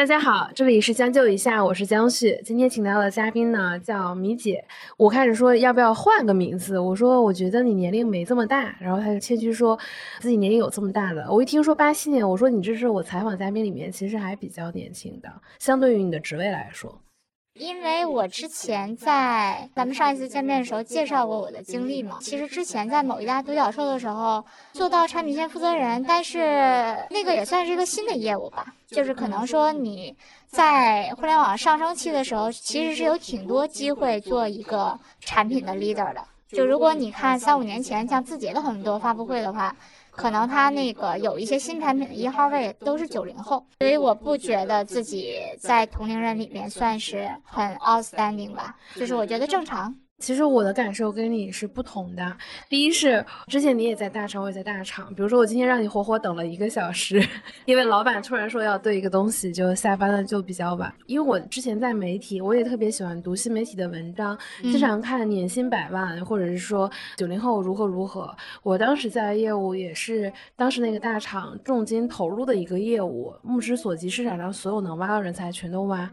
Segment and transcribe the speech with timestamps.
[0.00, 2.40] 大家好，这里是将就一下，我是江旭。
[2.42, 4.64] 今天请到的嘉宾呢叫米姐。
[4.96, 9.78] 我开始说要不要换个名字，我说我觉得你年龄没这么大，然后她就谦虚说
[10.18, 11.30] 自己年龄有这么大的。
[11.30, 16.98] 我一听说八七年，我说你这是我采访嘉宾里面其实还比较年轻的，相对于你的职位来说。
[17.54, 26.38] 因为我之前在咱们上一次见面的时候介绍过我的经历嘛，其实之前在某一家独角兽的时候做到产品线负责人，但是
[27.10, 36.24] 那个也算是一个新的业务吧，就是可能说你在互联网上升期的时候，其实是有挺多机会做一个产品的 leader 的。
[36.48, 39.74] 就如果你看三五年前像字节的很多发布会的话。
[40.20, 49.94] 可能他那个有一些新产品的一号位都是九零后，所以我不觉得自己在同龄人里面算是很 outstanding 吧，就是我觉得正常。
[50.20, 52.36] 其实我的感受跟你是不同的。
[52.68, 55.12] 第一是之前你也在大厂，我也在大厂。
[55.14, 57.26] 比如说我今天让你活活等了一个小时，
[57.64, 60.92] 因为老板突然说要对一个东西，就下班了就比较晚。
[61.06, 68.32] 因为我之前在媒体，我也特别喜欢读新媒体的文章，经常看年薪百万，或者是说九零后如何如何。
[68.62, 76.10] 我当时在业务也是当时那个大厂重金投入的一个业务，目之所及，市场上所有能挖到人才全都挖。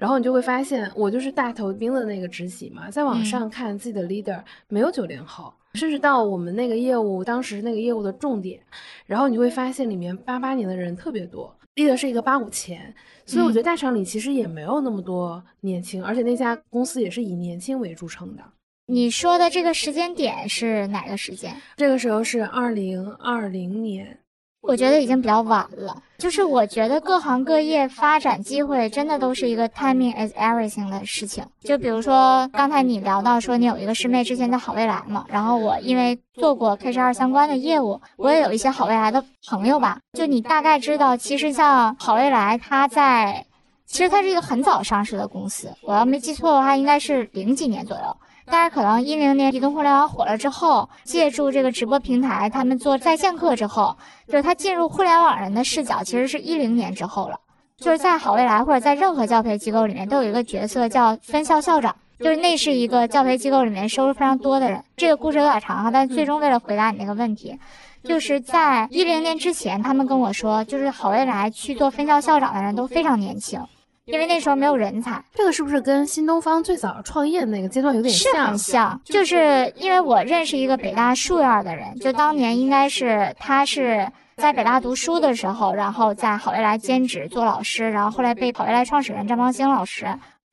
[0.00, 8.58] 然后你就会发现，我就是大头兵的那个职级嘛，在网上看自己的 leader 没有九零后，甚至到我们那个业务当时那个业务的重点，
[9.04, 12.94] 然后你会发现里面八八年的人特别多，leader 是一个八五前，
[13.26, 18.42] 所以我觉得大厂里其实也没有那么多年轻，而且那家公司也是以年轻为著称的。
[18.86, 21.54] 你说的这个时间点是哪个时间？
[21.76, 24.18] 这个时候是二零二零年。
[24.62, 31.44] 我觉得已经比较晚了，就是我觉得各行各业发展机会真的都是一个 timing is everything 的事情。
[31.62, 39.98] 就比如说刚才你聊到说你有一个师妹之前在好未来嘛，然后我因为做过 K 十二相关的业务，我也有一些好未来的朋友吧。
[40.12, 43.46] 就你大概知道，其实像好未来，它在
[43.86, 48.16] 其实它是一个很早上市的公司，我要没记错的话，应该是零几年左右。
[48.46, 53.96] 但是可能一零年移动互联网火了之后，借助这个直播平台，他们做在线课之后，
[54.26, 57.38] 就是他进入互联网人的视角，其实是一零年之后了。
[57.78, 64.84] 就是在好未来或者在任何教培机构里面，都有一个角色叫分校校长，就是那是一个教培机构里面收入非常多的人。
[64.96, 67.58] 这个故事有点长哈，但最终为了回答你那个问题，
[68.04, 73.58] 就是在一零年之前，他们跟我说，就是好未来去做分校校长的人都非常年轻。
[74.06, 78.32] 因为那时候没有人才，这个是不是跟新东方最早创业的那个阶段有点像？
[78.32, 90.06] 是很像，就是因为我认识一个北大数院的人，就当年应该是他是在北大读书的时候，然后在好未来兼职做老师，然后后来被好未来创始人张邦兴老师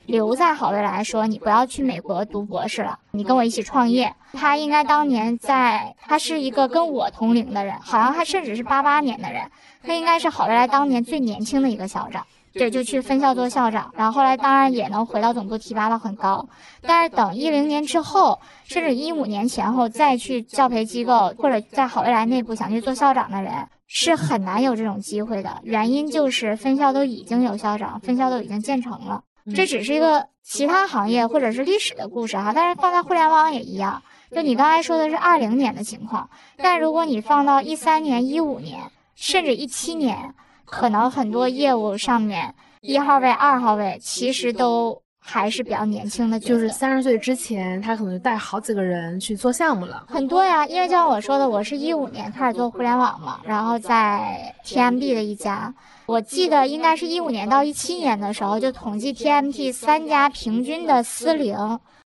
[0.06, 4.14] 留在好未来，说你不要去美国读博士了，你跟我一起创业。
[4.34, 9.50] 他应该当年在，他是一个跟我同龄的人，好像他甚至是八八年的人，
[9.82, 12.26] 他应该是好未来当年最年轻的一个校长。
[12.58, 16.48] 对，就去分校做校长，然后后来当然也能回到总部提拔到很高，
[16.82, 23.54] 但是等一零年之后，甚至一五年前后再去教培机构或者在好未来内部想去做校长的人，
[23.88, 25.60] 是很难有这种机会的。
[25.64, 29.22] 原因就是分校都已经有校长，分校都已经建成了。
[29.56, 34.02] 这只是一个其他行业或者是历史的故事哈，但是放在互联网也一样。
[34.32, 38.80] 就你刚才说的是二零年的情况，但如果你放到一三年、一五年，
[39.16, 40.34] 甚至一七年。
[40.68, 50.06] 可能很多业务上面一号位、二号位其实都还是比较年轻的，就是三十岁之前，他可能带好几个人去做项目了。
[50.08, 55.74] 很多呀，因为就像我说的，我是一五年开始做互联网嘛，然后在 TMB 的一家，
[56.06, 61.58] 我记得应该是一五年到一七年的时候，就统计 TMT 三家平均的私龄，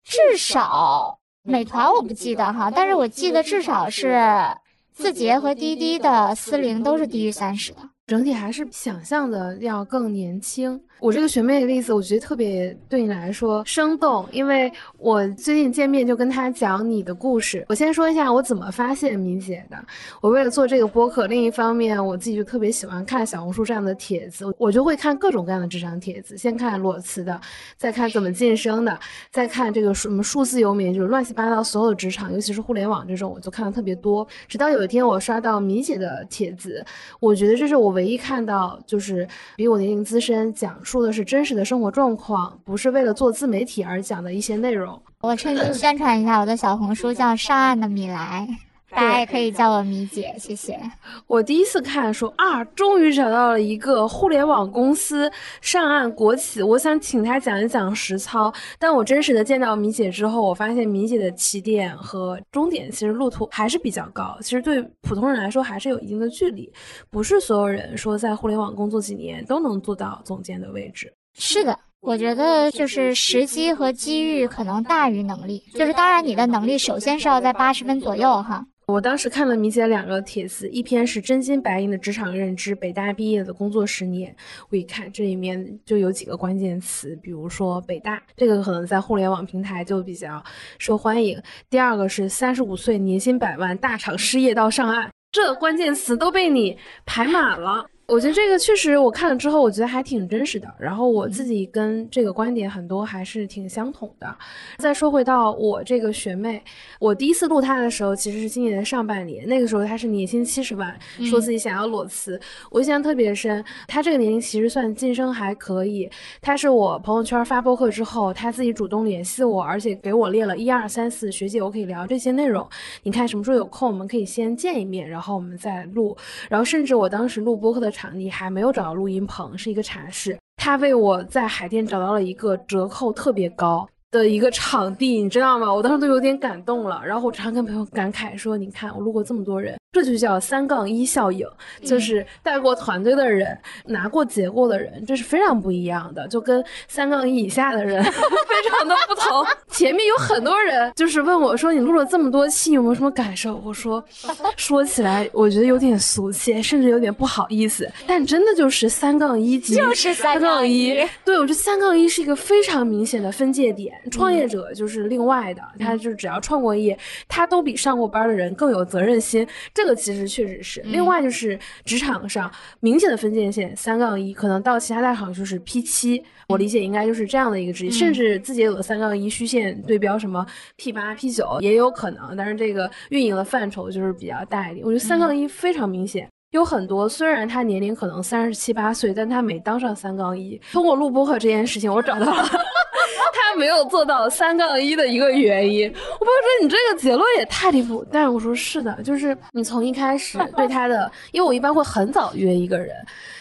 [0.04, 4.46] 至少美团我不记得哈，但是我记得至少是
[4.92, 7.78] 字节和滴滴的私龄都是低于三十的。
[8.10, 10.82] 整体还是想象的要更年轻。
[11.00, 17.64] 我这个学妹的例子，我觉得特别对你来说生动，因为我最近见面就跟她讲你的故事。
[17.70, 19.78] 我先说一下我怎么发现米姐的。
[20.20, 27.40] 我为了做这个播客，另一方面我自己就特别喜欢看小红书这样的帖子，我就会看各种各样的职场帖子，先看裸辞的，
[27.78, 28.98] 再看怎么晋升的，
[29.30, 34.26] 再看这个什么数字游民，就是乱七八糟所有职场，尤其是互联网这种，我就看的特别多。
[34.46, 36.84] 直到有一天我刷到米姐的帖子，
[37.20, 39.26] 我觉得这是我唯一看到就是
[39.56, 40.78] 比我年龄资深讲。
[40.90, 45.00] 说的是真实的生活状况，不是为了做自媒体而讲的一些内容。
[45.20, 48.48] 我趁机宣传一下我的小红书，叫上岸的米莱。
[48.90, 50.78] 大家也可以叫我米姐，谢谢。
[51.26, 58.52] 我第一次看说啊，终于找到了一个互联网公司上岸国企，我想请他讲一讲实操。
[58.78, 66.70] 但我真实的见到米姐之后，我发现米姐的起点和终点其实路途还是比较高，其实对普通人来说还是有一定的距离，
[67.10, 71.12] 不是所有人说在互联网工作几年都能做到总监的位置。
[71.38, 71.78] 是的。
[72.02, 78.64] 我觉得就是时机和机遇可能大于能力，就是当然你的能力首先是要在八十分左右哈。
[78.90, 84.34] 我当时看了米姐两个帖子，一篇是真金白银的职场认知，北大毕业的工作十年，
[84.68, 90.42] 我一看这里面就有几个关键词，比如说北大，这个可能在互联网平台就比较
[90.78, 91.40] 受欢迎。
[91.68, 96.76] 第二个是三十五岁年薪百万，大厂失业到上岸，这关键词都被你
[97.06, 97.86] 排满了。
[98.10, 100.66] 我觉得这个确实，我看了之后，我觉得还挺真实的。
[100.80, 104.36] 然后我自己跟这个观点很多还是挺相同的。
[104.78, 106.60] 再说回到我这个学妹，
[106.98, 109.46] 我第一次录她的时候，其实是今年的上半年。
[109.46, 112.40] 那个时候她是年薪七十万，说自己想要裸辞。
[112.68, 116.10] 我印象特别深，她这个年龄其实算晋升还可以。
[116.40, 122.68] 她是我朋友圈发播客之后，她自己主动联系我，而且给我列了一二三四，学姐我可以聊这些内容。
[123.04, 126.16] 你看什么时候有空，我们可以先见一面，然后我们再录。
[126.48, 127.88] 然后甚至我当时录播客的。
[128.00, 130.38] 场地还没有找到录音棚，是一个茶室。
[130.56, 133.86] 他为我在海淀找到了一个折扣特别高。
[134.10, 135.72] 的一个场地，你知道吗？
[135.72, 137.00] 我当时都有点感动了。
[137.04, 141.46] 然后我常跟朋友感慨说：“你看，我路过这么多人，这就叫三杠一效应，
[141.84, 149.46] 就是带过团队的人，拿过结果的人，这是非常不一样的，就跟三杠一以下的人 非常的不同。
[149.68, 154.04] 前面有很多人就是问我说：‘你录了这么多期，有没有什么感受？’我说：
[154.56, 157.88] 说起来，我觉得有点俗气，甚至有点不好意思。
[158.08, 160.94] 但真的就是三杠一级，就是三杠一。
[161.24, 166.98] 对，我觉得三杠一是一个非常明显的分界点。”创业者就是另外的，他就只要创过业，
[167.28, 169.46] 他都比上过班的人更有责任心。
[169.74, 170.80] 这个其实确实是。
[170.82, 172.50] 另外就是职场上
[172.80, 180.44] 明显的分界线，三杠一，可能到其他大厂就是 P 七，我理解应该就是这样的一个职业，甚至字节有的三杠一虚线对标什么
[180.76, 184.84] P 八、P 九也有可能，但是这个运营的范畴就是比较大一点。
[184.84, 186.28] 我觉得三杠一非常明显。
[186.50, 190.60] 有很多，虽然他年龄可能三十七八岁，但他没当上三杠一。
[190.72, 192.42] 通过录播客这件事情，我找到了
[193.32, 195.88] 他没有做到三杠一的一个原因。
[195.88, 202.96] 我朋友说你这个结论也太离谱，但是我说是的，就是你从一开始对他的，因为我一般会很早约一个人，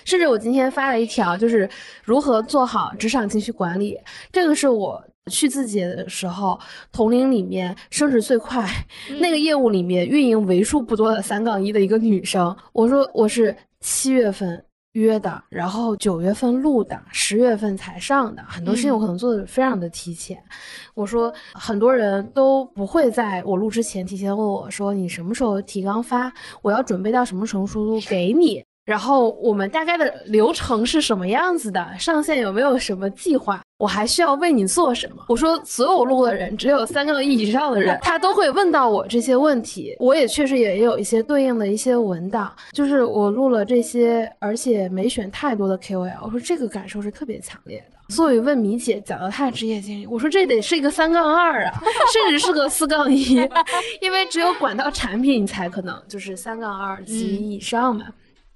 [0.05, 1.67] 甚至我今天发了一条，就是
[2.03, 3.99] 如何做好职场情绪管理，
[4.31, 5.03] 这个是我。
[5.31, 6.59] 去字节的时候，
[6.91, 8.67] 同龄里面升职最快，
[9.19, 12.55] 那个业务里面运营为数不多的三杠一的一个女生。
[12.73, 20.41] 我说我是七月份约的，然后九月份录的，十月份才上的，很多事情我可能做的非常的提前。
[20.95, 26.33] 我说很多人都不会在我录之前提前问我说你什么时候提纲发，
[26.63, 28.63] 我要准备到什么成熟度给你。
[28.89, 31.87] 然后我们大概的流程是什么样子的？
[31.99, 33.61] 上线有没有什么计划？
[33.77, 35.23] 我还需要为你做什么？
[35.29, 39.95] 我说，所有录的人，只有三个亿以上的人， 他都会问到我这些问题。
[39.99, 46.25] 我也确实也有一些对应的一些文档，就是我录了这些，而且没选太多的 KOL。
[46.25, 48.15] 我说这个感受是特别强烈的。
[48.15, 51.79] 所以问米姐讲到她的职业经历，我说这得是一个三杠二啊，
[52.11, 53.35] 甚至是个四杠一，
[54.01, 58.05] 因为只有管到产品，你才可能就是三杠二及以上嘛。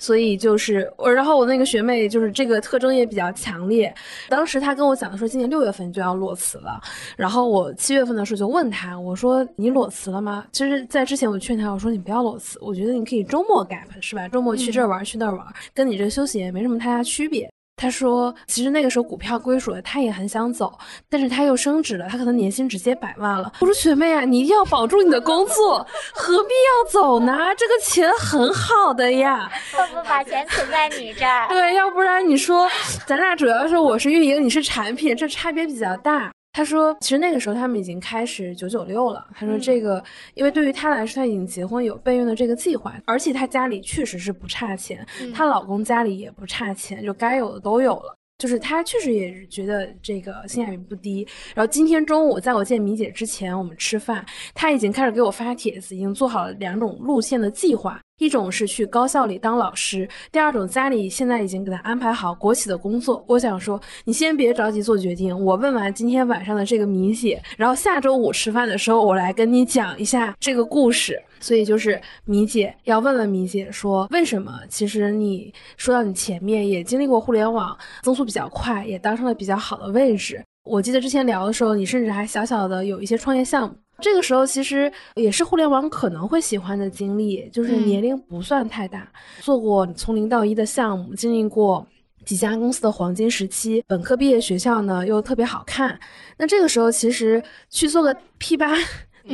[0.04, 3.94] 所以就是我，然后我那个学妹就是这个特征也比较强烈。
[4.28, 6.78] 当时她跟我讲的说，今年六月份就要裸辞了。
[7.16, 10.46] 然后我七月份的时候就问她，我说你裸辞了吗？
[10.52, 14.28] 其实，在之前我劝她，我说你不要裸辞，我觉得你可以周末 gap，是吧？
[14.28, 17.50] 周末去这儿玩，去那儿玩，跟你这休息也没什么太大区别。
[17.84, 20.72] 他说：“其实那个时候股票归属了，他也很想走，
[21.10, 27.38] 但是他又升职了，他可能年薪直接百万了。”我说：“学妹啊，你一定要保住你的工作，何必要走呢？
[27.58, 31.50] 这个钱很好的呀， 要不把钱存在你这儿？
[31.50, 32.70] 对，要不然你说
[33.06, 40.02] 咱俩主要是我是运营，你是产品，这差别比较大。”他说：“其实那个时候他们已经开始九九六了。”他说：“这个，
[40.36, 48.16] 因为对于他来说，他已经结婚有备孕的这个计划，而且他家里确实是不差钱，她老公家里也不差钱，就该有的都有了。
[48.38, 51.26] 就是他确实也是觉得这个性价比不低。
[51.56, 63.24] 然后今天中午在我见米姐之前，我们吃饭，他已经开始给我发帖子，已经做好了两种路线的计划。”一种是去高校里当老师，第二种家里现在已经给他安排好国企的工作。
[63.28, 71.22] 我想说，你先别着急做决定，我问完今天晚上的这个米姐，然后下周五吃饭的时候，我来跟你讲一下这个故事。
[71.40, 74.58] 所以就是米姐要问问米姐说，为什么？
[74.70, 80.42] 其实你说到你前面也经历过互联网增速比较快，也当上了比较好的位置。
[80.64, 83.76] 我记得之前聊的时候，你甚至还小小的有一些创业项目。
[84.02, 89.08] 这个时候其实也是互联网可能会喜欢的经历，就是年龄不算太大，
[89.40, 91.86] 做过从零到一的项目，经历过
[92.26, 96.00] 几家公司的黄金时期，本科毕业学校呢又特别好看，
[96.38, 98.76] 那这个时候其实去做个 P 八。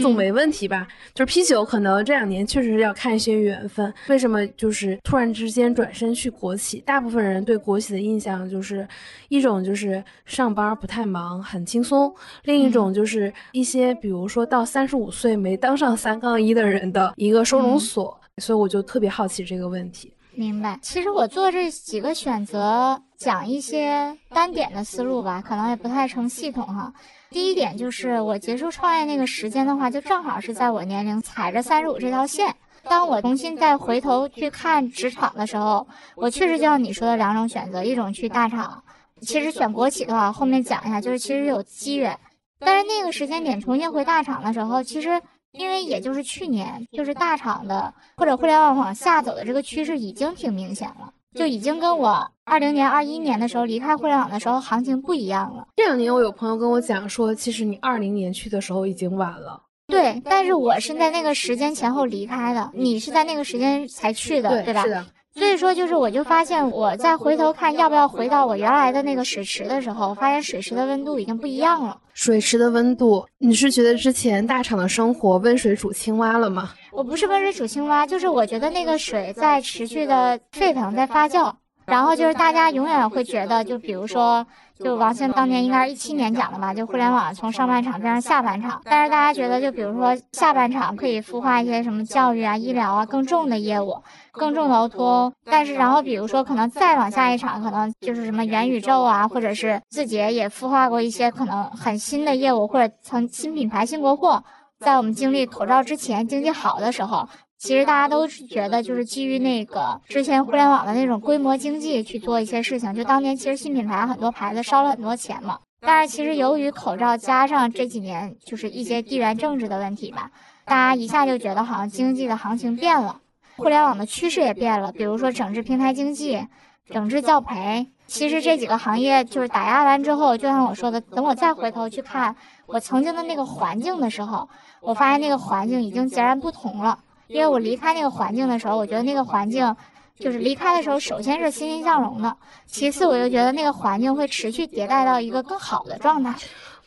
[0.01, 0.87] 总没问题吧？
[1.13, 3.93] 就是 P 九，可能这两年确实是要看一些缘分。
[4.07, 6.79] 为什么就是突然之间转身去国企？
[6.81, 8.87] 大部分人对国企的印象就是
[9.29, 12.09] 一种就是上班不太忙，很轻松；
[12.43, 18.19] 另一种就是一些比如说到三十五岁没当上三杠一的人的一个收容所。
[18.37, 20.13] 所以我就特别好奇这个问题。
[20.33, 20.79] 明白。
[20.81, 26.93] 其实我做这几个选择，讲一些单点的思路吧，可能也不太成系统哈。
[27.31, 32.55] 第一点就是我结束创业那个时间的话，就正好是在我年龄踩着三十五这条线。
[32.83, 38.83] 当我重新再回头去看职场的时候，我确实就像你说的两种选择，一种去大厂。
[39.21, 42.17] 其实选国企的话，后面讲一下，就是其实有机缘。
[42.57, 45.21] 但是那个时间点重新回大厂的时候，其实
[45.51, 51.13] 因为也就是去年，就是大厂的或者互联网往下走的这个趋势已经挺明显了。
[51.37, 55.67] 就已经跟我二零年、二一年的时候离开互联网的时候行情不一样了。
[55.75, 59.61] 这两年我有朋友跟我讲说，其实你二零年去的时候已经晚了。
[59.87, 64.83] 对，但是我是在那个时间前后离开的，你是在那个时间才去的，对吧？
[64.83, 65.05] 是的。
[65.35, 71.97] 所以说，就是我就发现，我再回头看要不要回到我原来的那个水池的时候，发现水池的温度已经不一样了。
[72.13, 76.71] 水池的温度，你是觉得之前大厂的生活温水煮青蛙了吗？
[76.91, 81.53] 我不是温水煮青蛙，就是我觉得那个水在持续的沸腾，在发酵。
[81.85, 84.45] 然后就是大家永远会觉得，就比如说，
[84.83, 88.81] 就王兴当年应该是一七年讲的吧，就互联网从上半场变成下半场。
[88.85, 95.33] 但是大家觉得，就比如说下半场可以孵化一些什么教育啊、医疗啊更重的业务，更重的 O2O。
[95.43, 104.43] 但是然后比如说可能再往下一场，可能就是什么元宇宙啊，或者是字节也孵化过一些可能很新的业务，或者从新品牌、新国货。
[104.79, 107.27] 在我们经历口罩之前，经济好的时候。
[107.59, 112.95] 其实大家都是觉得，就是基于那个之前互联网的那种规模经济去做一些事情。
[112.95, 115.59] 就当年其实新品牌很多牌子烧了很多钱嘛。
[115.81, 120.31] 但是其实由于口罩加上这几年就是一些地缘政治的问题吧，
[120.63, 123.19] 大家一下就觉得好像经济的行情变了，
[123.57, 124.93] 互联网的趋势也变了。
[124.93, 126.47] 比如说整治平台经济、
[126.89, 132.37] 整治教培，其实这几个行业就是打压完之后，就像我说的，等我再回头去看
[132.67, 134.47] 我曾经的那个环境的时候，
[134.81, 136.99] 我发现那个环境已经截然不同了。
[137.29, 139.75] 因为我离开那个环境的时候，我觉得那个环境，
[140.17, 146.35] 就是离开的时候，首先是欣欣向荣的，其次我又觉得那个环境会持续迭代到一个更好的状态。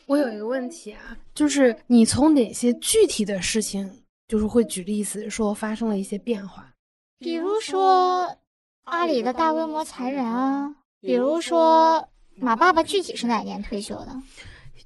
[0.05, 0.99] 我有一个问题啊，
[1.33, 6.67] 就是你从哪些具体的事情，就是会举例子说发生了一些变化？
[7.19, 8.37] 比如说
[8.83, 14.11] 阿里的大规模裁员啊，比如说马爸爸具体是哪年退休的？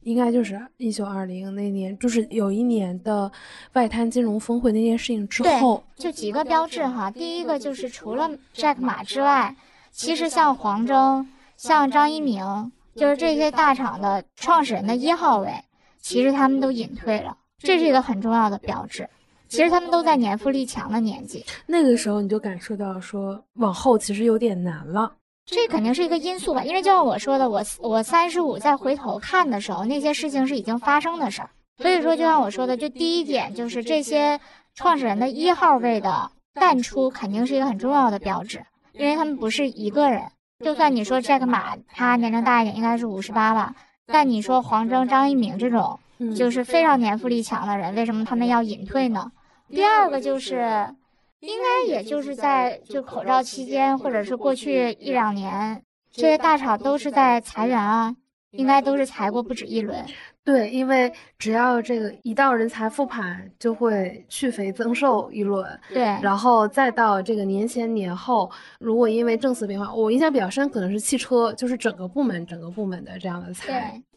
[0.01, 3.32] 应该就是一九二零那年，就是有一年的
[3.74, 7.12] 外滩金融峰会那件事情之后，就几个标志哈。
[7.12, 9.56] 第一个就是除了 Jack 马之外，
[9.92, 15.51] 其实像黄峥、像张一鸣，就是这些大厂的创始人的一号位，
[16.00, 19.10] 其实他们都隐退了，这是一个很重要的标志。
[19.50, 25.10] 其实他们都在年富力强的年纪，那个时候你就感受到说往后其实有点难了。
[25.50, 31.50] 这肯定是一个因素吧，因为就像我说的，我我三十五再回头看的时候，那些事情是已经发生的事儿。
[31.77, 34.42] 所以说，就像我说的，就第一点就是这些
[34.75, 40.24] 创始人的一号位的淡出，肯定是一个很重要的标志，因为他们不是一个人。
[40.66, 43.74] 就算你说 Jack 马他年龄大一点，应该是五十八吧，
[44.06, 45.98] 但你说黄峥、张一鸣这种
[46.36, 49.32] 就是非常年富力强的人，为什么他们要隐退呢？
[49.70, 50.94] 第二个就是。
[51.39, 58.15] 应该也就是在就口罩期间，或者是过去一两年，这些大厂都是在裁员啊，
[58.51, 60.03] 应该都是裁过不止一轮。
[60.44, 65.63] 对，因为只要这个一到人才复盘，就会去肥增瘦一轮。
[65.89, 73.67] 对，然后再到这个年前年后，如果因为政策变化，我印象比较深，可能是汽车，就是整个部门整个部门的这样的裁。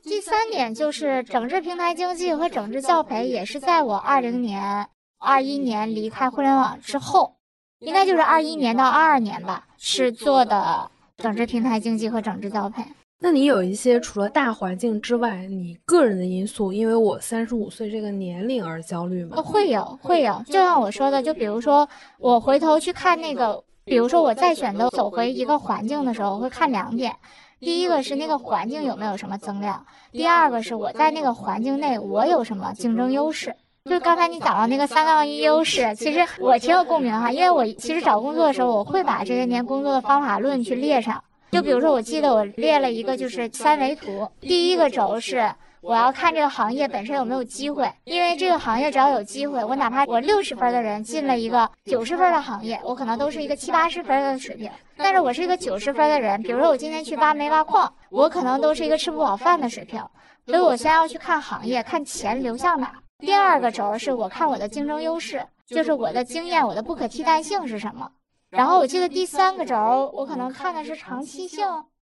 [0.03, 4.89] 对，第三点就是整治平台经济和整治教培，也是在我二零年。
[5.23, 7.37] 二一年离开互联网之后，
[7.81, 12.83] 应该就是二一年到二二年吧，是做的整治平台经济和整治教培。
[13.23, 19.37] 那你有一些除了大环境之外，你个人的因素，因为我三十五岁这个年龄而焦虑吗？
[19.43, 20.43] 会有，会有。
[20.47, 21.87] 就像我说的，就比如说
[22.19, 27.15] 我回头去看那个，比如说我再选择走回一个环境的时候，我会看两点。
[27.59, 33.55] 第一个是那个环境有没有什么增量，第二个是我在那个环境内我有什么竞争优势。
[33.89, 41.25] 就刚才你讲到那个三杠一优势，其实我挺有共鸣哈，因为我其实找工作的时候，我会把这些年工作的方法论去列上。
[41.51, 54.71] 就比如说，我记得我列了一个就是三维图，第一个轴是我要看这个行业本身有没有机会，因为这个行业只要有机会，我哪怕我六十分的人进了一个九十分的行业，我可能都是一个七八十分的水平。
[54.99, 60.05] 但是我是一个九十分的人，比如说我今天去挖煤挖矿，我可能都是一个吃不饱饭的水平。
[60.47, 62.93] 所以我先要去看行业，看钱流向哪。
[63.21, 68.11] 第二个轴是我看我的竞争优势，就是我的经验，我的不可替代性是什么。
[68.49, 71.67] 然后我记得第三个轴，我可能看的是长期性、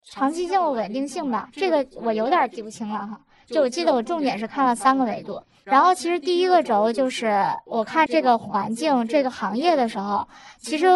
[0.05, 3.19] 长期性、稳定性吧，这个我有点记不清了哈。
[3.47, 5.41] 就我记得我重点是看了三个维度。
[5.63, 10.27] 然后其实第一个轴就是我看这个环境、这个行业的时候，
[10.59, 10.87] 其实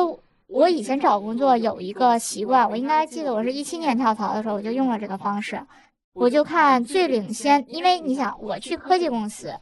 [0.47, 5.62] 我以前找工作有一个习惯，我应该记得我是一七年跳槽的时候我就用了这个方式，
[6.13, 9.53] 我就看最领先，因为你想我去科技公司，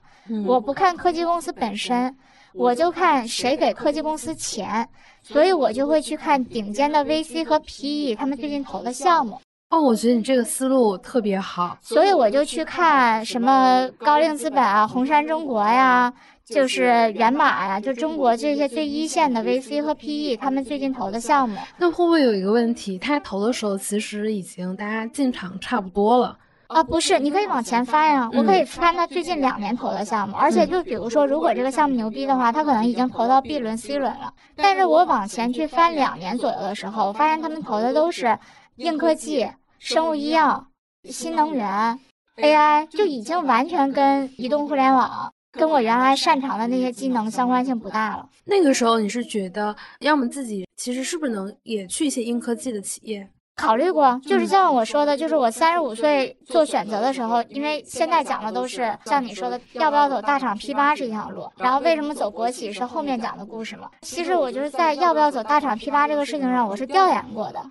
[0.45, 2.15] 我不看科技公司本身。
[2.55, 4.87] 我就看谁给科技公司钱，
[5.23, 9.39] 所以我就会去看顶尖的 VC 和 PE 他们最近投的项目。
[9.71, 16.13] 哦，我觉得你这个思路特别好，所以我就去看什么高瓴资本啊、红杉中国呀，
[16.45, 21.57] 就是源码呀，就中国这些最一线的 VC 和 PE 他们最近投的项目。
[21.79, 26.37] 那会不会有一个问题，他投的时候其实已经大家进场差不多了？
[26.67, 34.33] 啊，不是，你可以往前翻呀，我可以翻他最近两年投的项目，而且就比如说，如果这个项目牛逼的话，他可能已经投到 B 轮、C 轮了。
[34.55, 38.37] 但是我往前去翻两年左右的时候，我发现他们投的都是
[38.77, 40.65] 硬科技、生物医药、
[41.03, 41.99] 新能源、
[42.37, 48.27] AI，就已经完全跟移动互联网、跟我原来擅长的那些技能相关性不大了。
[48.45, 53.29] 那个时候你是觉得，要么自己其实是不是能也去一些硬科技的企业？
[53.55, 63.89] 考虑过，就是像我说的，就是我三十五岁做选择的时候，因为现在讲的都是像你说的，要不要走大厂 P 八是一条路，然后为什么走国企是后面讲的故事嘛。
[64.01, 67.63] 其实我就是在要不要走大厂 P 八这个事情上，我是调研过的，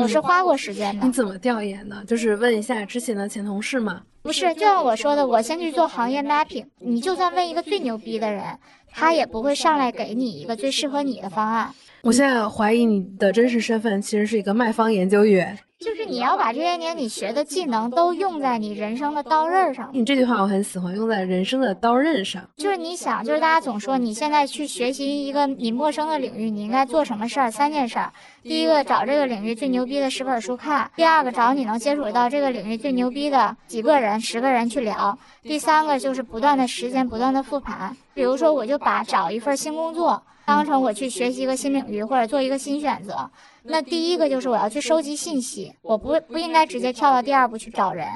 [0.00, 1.04] 我是花过时间的。
[1.04, 2.04] 你怎么调研的？
[2.04, 4.02] 就是问一下之前的前同事嘛？
[4.22, 6.66] 不是，就像我说的，我先去做行业 mapping。
[6.78, 8.58] 你就算问一个最牛逼的人，
[8.90, 11.74] 他也不会上来给你一个最适合你的方案。
[12.04, 19.88] 我现在怀疑你的真实身份其实是一个卖方研究员，就是你要把这些年你学的技能都用在你人生的刀刃上。
[19.94, 22.42] 你这句话我很喜欢，用在人生的刀刃上。
[22.56, 27.50] 就是你想，就是大家总说你现在去学习一个你陌生的领域，你应该做什么事儿？
[27.50, 28.12] 三件事儿：
[28.42, 37.96] 第一个，找这个领域最牛逼的十本书看；第二个，找你能接触到这个领域最牛逼的几个人、十个人去聊；第三个就是不断的时间、不断的复盘。
[38.12, 40.22] 比如说，我就把找一份新工作。
[40.46, 43.30] 当成我去学习一个新领域或者做一个新选择，
[43.62, 48.06] 那第一个就是我要去收集信息，我不不应该直接跳到第二步去找人。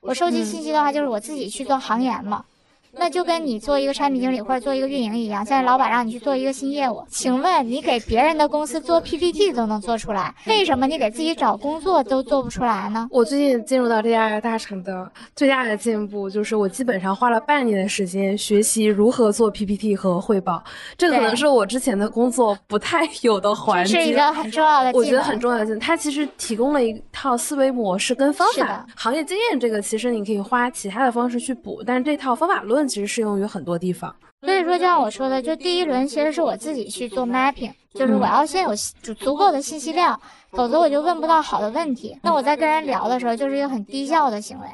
[0.00, 2.44] 我收集信息的话，就是我自己去做行研嘛。
[2.92, 13.06] 那就跟你做一个产品经理或者做一个运营一样，现在老板让你去做一个新业务，请问你给别人的公司做 PPT 都能做出来，为什么你给自己找工作都做不出来呢？
[13.10, 20.62] 我最近进入到这家大厂的最大的进步就是，我基本上花了半年的时间学习如何做 PPT 和汇报，
[20.96, 25.78] 这可能是我之前的工作不太有的环节，是一个很重要的，我觉得很重要的技能。
[25.78, 32.77] 它其实提供了一套思维模式跟方法，行业经验这个其实你可以花其他的方式去补，但是这套方法论。
[32.86, 38.70] 其实适用于很多地方，所以说就像我说的，就第一轮其实是我自己去做 mapping，就是我要先有
[39.02, 40.20] 足足够的信息量，
[40.52, 42.16] 否则我就问不到好的问题。
[42.22, 44.66] 那我在跟人聊的时候，就是一个很低效的行为。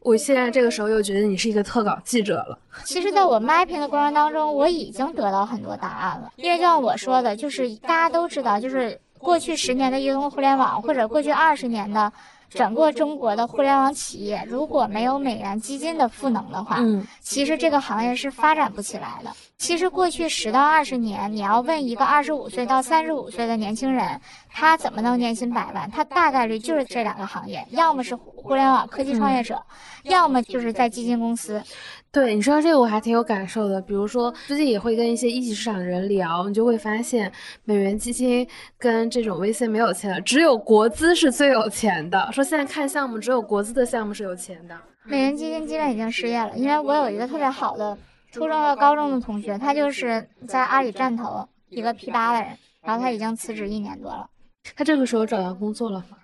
[0.00, 2.58] 我现在这个时候又觉得你是一个特稿记者了。
[2.84, 6.30] 其实，在我 mapping 的过程当中，我已经得到很多答案了。
[6.36, 12.12] 因为就像我说的，就是大家都知道，就是过去十年的移动互联网，或者过去二十年的。
[12.54, 19.30] 整个中国的互联网企业如果没有美元基金的赋能的话，嗯，其实这个行业是发展不起来的。
[19.58, 25.90] 其实过去十到二十年，你要问一个二十五岁到三十五岁的年轻人，他怎么能年薪百万？
[25.90, 29.62] 他大概率就是这两个行业，要么是互联网科技创业者，
[30.02, 31.62] 要么就是在基金公司。
[32.12, 33.80] 对你说到这个，我还挺有感受的。
[33.80, 37.32] 比如说，最近也会跟一些一级市场的人聊，你就会发现，
[37.64, 38.46] 美元基金
[38.76, 42.30] 跟这种 VC 没有钱，只有国资是最有钱的。
[42.30, 44.78] 说现在看项目，只有国资的项目是有钱的。
[45.04, 47.96] 美元基金基本已经失业了，因为我有一个特别好的
[48.30, 54.28] 初中和高中的同学，他就是在阿里站投一个 P 八的人，然后他已经辞职一年多了。
[54.76, 56.18] 他这个时候找到工作了吗？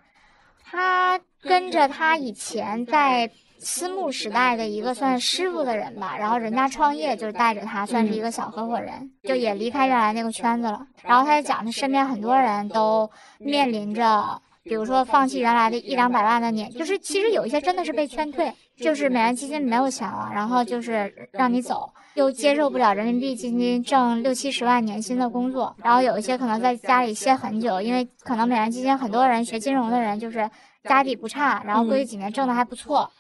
[0.63, 3.31] 他跟着他以前在。
[3.61, 10.87] 私募时代的一个算师傅的人吧，然后人家创业就是带着他，算是一个小合伙人，就也离开原来那个圈子了。
[11.03, 30.49] 然后他就讲，他身边很多人都面临着，比如说放弃原来的一两百万的年，就是其实有一些真的是被劝退，就是美元基金没有钱了，然后就是让你走，又接受不了人民币基金挣六七十万年薪的工作，然后有一些可能在家里歇很久，因为可能美元基金很多人学金融的人就是
[30.85, 33.11] 家底不差，然后过去几年挣的还不错。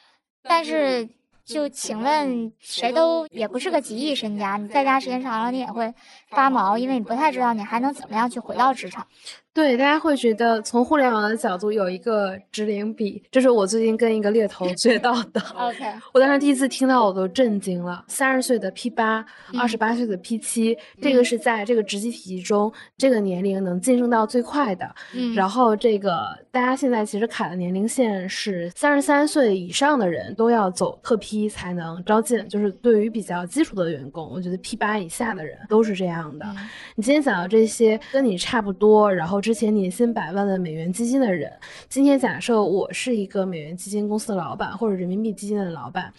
[0.48, 1.08] 但是
[1.44, 5.94] 就请问，谁都也不是个几亿身家，你在家时间长了，你也会
[6.30, 9.06] 发毛，因为你不太知道你还能怎么样去回到职场。
[9.54, 15.40] 对，大家会觉得从互联网的角度有一个直零比，这是我最近跟一个猎头 学到的。
[15.56, 15.84] OK，
[16.14, 18.04] 我当时第一次听到我都震惊了。
[18.06, 19.26] 三十岁的 P 八，
[19.58, 24.88] 二十八岁的 P 七，这个是在这个职级体系中这个年龄能晋升到最快的。
[25.12, 36.46] 嗯，然后这个大家现在其实卡的年龄线是三十三岁以上的人都要走特批才能招进，就是对于比较基础的员工，我觉得 P 八以下的人都是这样的。
[36.94, 39.42] 你今天讲到这些跟你差不多，然后。
[39.48, 41.50] 之前年薪百万的美元基金的人，
[41.88, 46.12] 今天假设我是一个美元基金公司的老板，或者人民币基金的老板，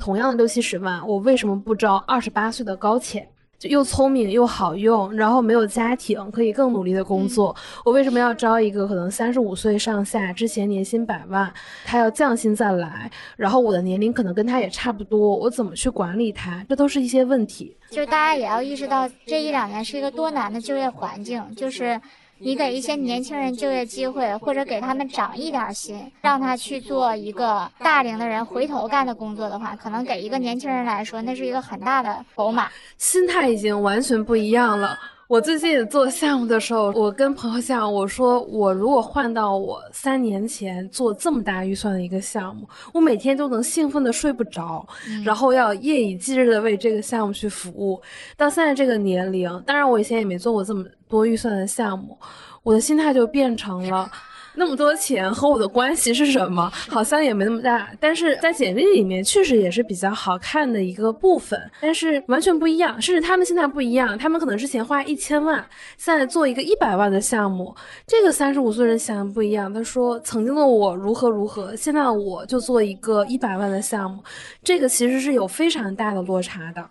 [0.00, 3.24] 同样的六七十万，我为什么不招二十八岁的高潜？
[3.60, 7.54] 又聪明又好用，然后没有家庭，可以更努力的工作。
[7.84, 16.66] 我为什么要招一个可能三十五岁上下，之前年薪百万，他要降薪再来，然后我的年龄可能跟他也差不多，我怎么去管理他？
[16.68, 17.76] 这都是一些问题。
[17.90, 22.00] 就是大家也要意识到，这一两年是一个多难的就业环境，就是。
[22.44, 32.68] 你给一些年轻人就业机会，或者给他们长一点心，让他去做一个大龄的人回头干的工作的话，可能给一个年轻人来说，那是一个很大的筹码。
[32.98, 34.98] 心态已经完全不一样了。
[35.32, 44.86] 我最近做项目的时候，我跟朋友讲，我说我如果换到我三年前做这么大预算的一个项目，我每天都能兴奋的睡不着，
[45.24, 47.98] 然后要夜以继日的为这个项目去服务。
[48.36, 50.84] 到现在这个年龄，当然我以前也没做过这么。
[51.08, 52.18] 多预算的项目，
[52.62, 54.10] 我的心态就变成了，
[54.54, 56.70] 那么多钱和我的关系是什么？
[56.90, 57.88] 好像也没那么大。
[57.98, 63.00] 但是在简历里面确实也是比较好看的一个部分，但是完全不一样。
[63.00, 65.64] 甚至他们现在不一样，他们可能之前花一千万，
[65.96, 67.74] 现在做一个一百万的项目。
[68.06, 69.72] 这个三十五岁人想的不一样。
[69.72, 74.22] 他说，曾经的我如何如何，现在我就做一个一百万的项目，
[74.62, 76.86] 这个其实是有非常大的落差的。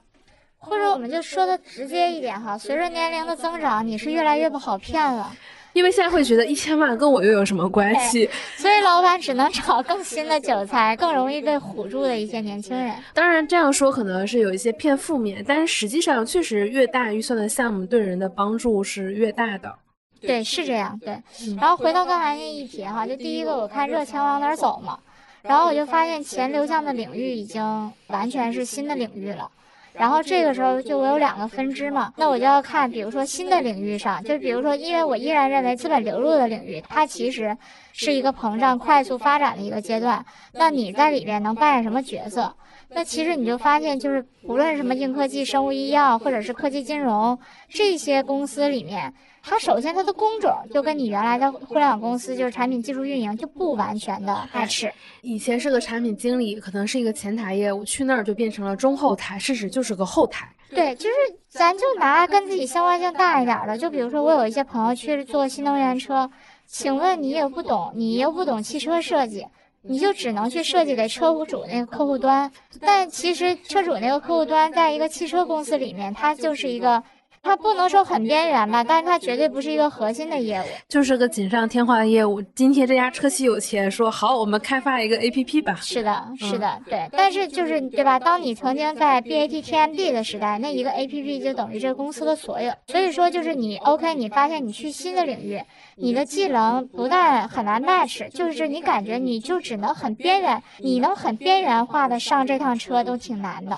[0.58, 5.32] 或者我们就说的直接一点哈，随着年龄的增长，你是越来越不好骗了，
[5.74, 8.30] 因为现在会觉得一千万跟我又有什么关系？
[8.58, 12.94] 所以老板只能找更新的韭菜，更容易被唬住的一些年轻人。
[13.14, 19.74] 当然这样说可能是有一些偏负面，但是实际上确实越大预算的项目对人的帮助是越大的。
[20.20, 21.00] 对，是这样。
[21.00, 21.20] 对，
[21.60, 25.00] 然后回到刚才那一题哈，就第一个我看热钱往哪走嘛，
[25.42, 29.50] 然后我就发现钱流向的领域已经完全是新的领域了。
[29.94, 37.58] 然后这个时候就我有两个分支嘛，那我就要看，比如说新的领域上，就比如说，因为我依然认为资本流入的领域，它其实
[37.94, 40.26] 是一个膨胀、快速发展的一个阶段。
[40.54, 42.56] 那你在里边能扮演什么角色？
[42.94, 47.38] 那其实你就发现，就是无论什么硬科技、生物医药，或者是科技金融
[47.70, 49.14] 这些公司里面。
[49.44, 54.88] 它首先它的工种就跟你原来的互联网公司就是产品技术运营就不完全的 match。
[55.22, 60.48] 以前是个产品经理，可能是一个前台业务，去那儿就变成了中后台，事实就是个后台。
[60.70, 61.16] 对，就是
[61.50, 66.30] 咱就拿跟自己相关性大一点的，就比如说我有一些朋友去做新能源车，
[66.68, 69.48] 请问你也不懂，你又不懂汽车设计，
[69.84, 72.52] 你就只能去设计给车主那个客户端。
[72.80, 77.04] 但其实车主那个客户端在一个汽车公司里面，它就是一个。
[77.44, 82.42] 它不能说很边缘吧，但是它绝对不是一个核心的业务，就是个锦上添花的业务。
[82.42, 85.76] 今天这家车企有钱，说好，我们开发一个 A P P 吧。
[85.82, 87.10] 是的，是的，对。
[87.12, 88.20] 但是就是对吧？
[88.20, 92.72] 当你曾经在 B A T T M D 的时代，那一个 A P P 就等于这个公司的所有。
[92.88, 95.62] 所以说，就是你 O K，你发现你去新的领域，
[95.96, 103.76] 你的技能不但很难 match，就是你感觉你就只能很边缘，你能很边缘化的上这趟车都挺难的。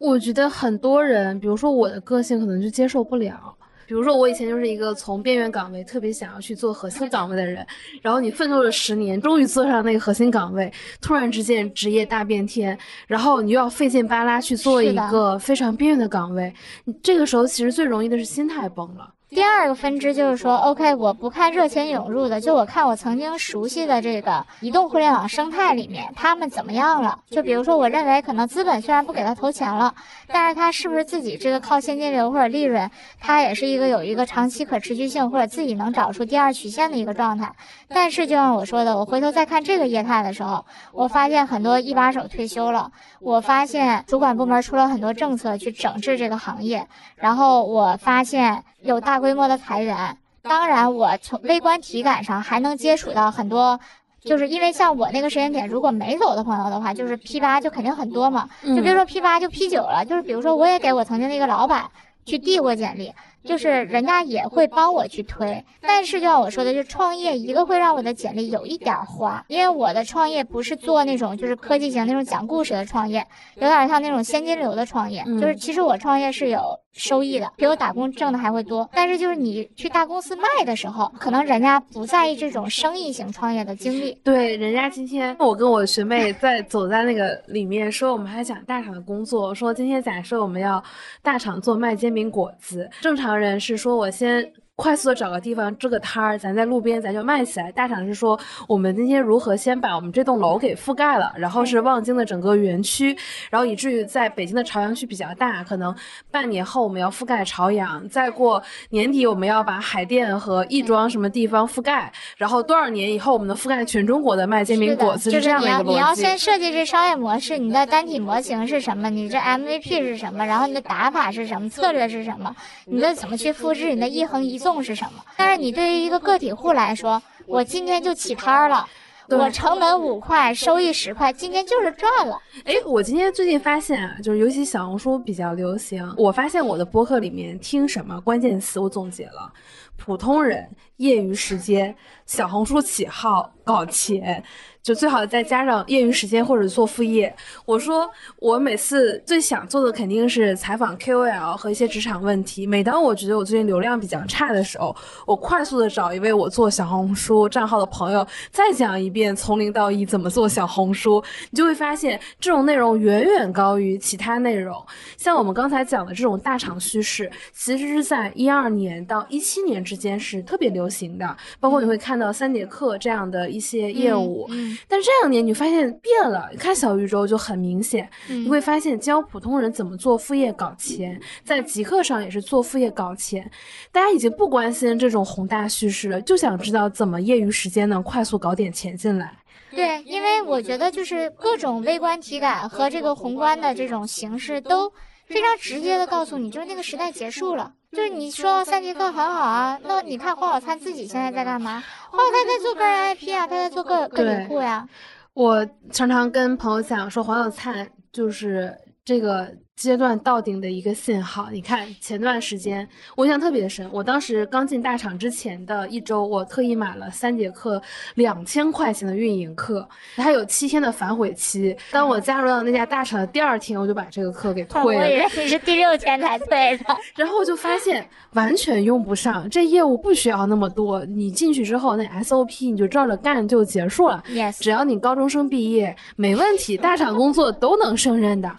[0.00, 3.54] 我觉得很多人，比如说我的个性可能就接受不了。
[3.86, 7.66] 比如说我以前就是一个从边缘岗位特别想要去做核心岗位的人，
[8.02, 16.52] 然后你奋斗了十年，终于坐上那个核心岗位，突然之间职业大变天，然后你又要费劲巴拉去做一个非常边缘的岗位，
[16.84, 19.14] 你这个时候其实最容易的是心态崩了。
[19.30, 27.18] 第二个分支就是说，OK，我不看热钱涌入的，就我看我曾经熟悉的这个移动互联网生态里面，他们怎么样了？
[27.28, 29.94] 就比如说，我认为可能资本虽然不给他投钱了，
[30.28, 37.54] 但是他是不是自己这个靠现金流或者利润，他也是一个有一个长期可持续性或者自己能找出第二曲线的一个状态。
[37.86, 48.64] 但是就像我说的，我回头再看这个业态的时候，我发现很多一把手退休了，我发现主管部门出了很多政策去整治这个行业，然后我发现。
[48.82, 53.78] 有大规模的裁员，当然，我从微观体感上还能接触到很多，
[54.20, 61.90] 就是因为像我那个时间点，如果没走的朋友的话，就是 P 八就肯定很多嘛，就别说 P 八就 P 九了，就是比如说我也给我曾经的一个老板
[62.24, 63.12] 去递过简历，
[63.42, 65.64] 就是人家也会帮我去推。
[65.80, 75.24] 但是就像我说的，就创业，一个会让我的简历有一点花，因为我的创业不是做那种就是科技型那种讲故事的创业，有点像那种现金流的创业。
[75.24, 76.60] 就是其实我创业是有
[76.92, 78.88] 收益的，比我打工挣的还会多。
[78.92, 84.12] 但是就是你去大公司卖的时候，可能人家不在意这种生意型创业的经历。
[84.24, 90.82] 对，人家今天我跟我学妹在走在那个里面说，我们还讲大厂的工作，说今天假设我们要
[91.22, 94.52] 大厂做卖煎饼果子，正常人是说我先。
[94.78, 97.72] 快速的找个地方支个摊儿，咱在路边咱就卖起来。
[97.72, 98.38] 大厂是说，
[98.68, 103.16] 我们今天如何先把我们这栋楼给覆盖了，然后是望京的整个园区，
[103.50, 105.92] 然后以至于在北京的朝阳区比较大，可能
[106.30, 115.90] 半年后我们要覆盖朝阳，再过年底我们要把海淀和亦庄什么地方覆盖，然后多少年以后我们能覆盖全中国的卖煎饼果子，是这样的一个逻辑。
[115.90, 119.10] 你要先设计这商业模式，你的单体模型是什么？
[119.10, 120.46] 你这 MVP 是什么？
[120.46, 121.68] 然后你的打法是什么？
[121.68, 122.54] 策略是什么？
[122.84, 123.92] 你的怎么去复制？
[123.92, 124.67] 你的一横一纵。
[124.82, 125.24] 是什么？
[125.36, 128.86] 但是你对于一个个体户来说，我今天就起摊儿了，
[129.28, 132.38] 我成本五块，收益十块，今天就是赚了。
[132.64, 139.52] 哎，我今天最近发现啊，就是尤其小红书比较流行，我发现我的博客里面听什么关键词，我总结了：
[139.96, 141.94] 普通人、业余时间、
[142.26, 144.42] 小红书起号、搞钱。
[144.82, 147.34] 就最好再加上业余时间或者做副业。
[147.66, 152.66] 我说我每次最想做的肯定是采访 KOL 和一些职场问题。
[152.66, 154.94] 每当我觉得我最近流量比较差的时候，
[155.26, 161.22] 我快速的找一位我做小红书账号的朋友，再讲一遍从零到一怎么做小红书。
[161.50, 164.74] 你就会发现这种内容远远高于其他内容。
[165.16, 171.36] 像我们刚才讲的这种大厂趋势，其实是在一二年到一七年之间是特别流行的。
[171.60, 174.48] 包括你会看到三节课这样的一些业务。
[174.86, 183.50] 但这两年你发现变了，看小宇宙就很明显，你会发现教普通人怎么做副业搞钱，在极客上也是做副业搞钱，
[183.90, 189.32] 大家已经不关心这种宏大叙事了，就想知道怎么业余时间能快速搞点钱进来。
[189.70, 194.90] 对，因为我觉得就是各种微观体感和这个宏观的这种形式都
[195.26, 197.74] 非常直接的告诉你，就是那个时代结束了。
[197.92, 201.82] 就是你说三节课很好啊，那你看黄小灿自己现在在干嘛？
[202.10, 204.88] 黄小灿在做个人 IP 啊，他在做个个体户呀。
[205.34, 209.54] 我常常跟朋友讲说，黄小灿就是这个。
[209.78, 211.48] 阶段到顶的一个信号。
[211.52, 213.88] 你看前段时间，我印象特别深。
[213.92, 217.80] 我当时刚进大厂之前的一周，我特意买了三节课，
[218.16, 221.76] 两千块钱的运营课，它有七天的反悔期。
[221.92, 224.86] 当我加入到那家大厂的第二天，我就把这个课给退了。
[224.86, 226.84] 我以为你是第六天才退的。
[227.14, 231.04] 然后我就发现完全用不上，这业务不需要那么多。
[231.04, 234.20] 你进去之后，那 SOP 你就照着干就结束了。
[234.28, 238.50] Yes，只要你高中生毕业，没问题，大厂工作都能胜任的。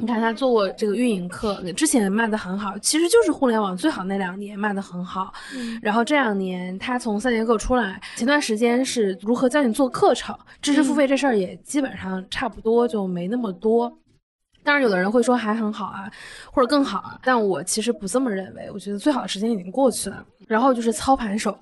[0.00, 5.32] 你看他做过这个运营课，之前卖的很好，其实就是互联网最好那两年卖的很好。
[5.82, 13.94] 然后这两年他从三节课出来，前段时间是如何教你做课程，知识付费这事儿也基本上差不多，就没那么多。
[14.62, 16.10] 当然有的人会说还很好啊，
[16.50, 20.24] 或者更好啊，但我其实不这么认为，我觉得最好的时间已经过去了。
[20.48, 21.58] 然后就是操盘手。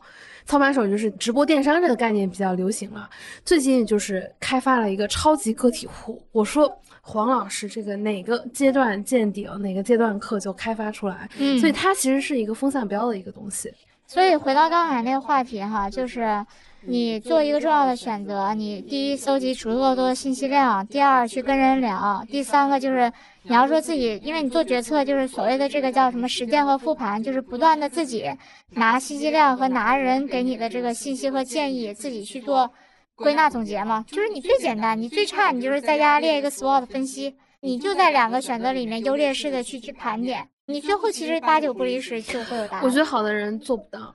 [0.46, 3.06] 操盘手就是直播电商这个概念比较流行了，
[3.44, 6.22] 最近就是开发了一个超级个体户。
[6.32, 6.66] 我说
[7.08, 13.72] 黄老师，这个哪个阶段见顶，哪个阶段课就开发出来，嗯，所以它其实是一个风向标的一个东西。
[14.06, 16.44] 所以回到刚才那个话题哈，就是
[16.82, 23.10] 你做一个重要的选择，你第一搜集足够多的信息量，第二去跟人聊，第三个就是
[23.44, 28.30] 你要说自己，因为你做决策就是所谓的这个叫什么实践和复盘，就是不断的自己
[28.74, 32.70] 拿信息量和拿人给你的这个信息和建议，自己去做
[33.18, 34.04] 归纳总结嘛。
[34.08, 40.48] 就是你最简单，你最差，你就是在家列一个 SWOT 分析，你就在两个选择里面优劣势的去去盘点。
[40.66, 42.84] 你最后其实八九不离十就会有答案。
[42.84, 44.14] 我觉得好的人做不到，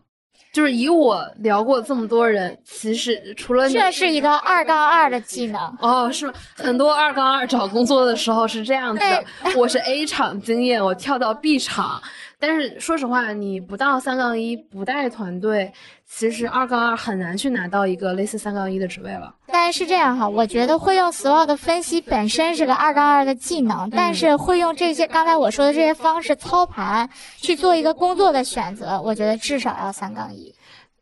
[0.54, 6.34] 就是以我聊过这么多人，其实除了这是一个二杠二的技能哦，是吗？
[6.56, 9.26] 很多二杠二找工作的时候是这样子的，
[9.58, 12.00] 我是 A 厂经验，我跳到 B 厂。
[12.46, 15.72] 但是说实话，你不到三杠一不带团队，
[16.06, 19.34] 其实二杠二很难去拿到一个类似三杠一的职位了。
[19.48, 30.54] 但是这样哈，我觉得会用 SWOT 分析本身是个二杠二的技能，但是会用这些刚才我说的这些方式操盘去做一个工作的选择，我觉得至少要三杠一。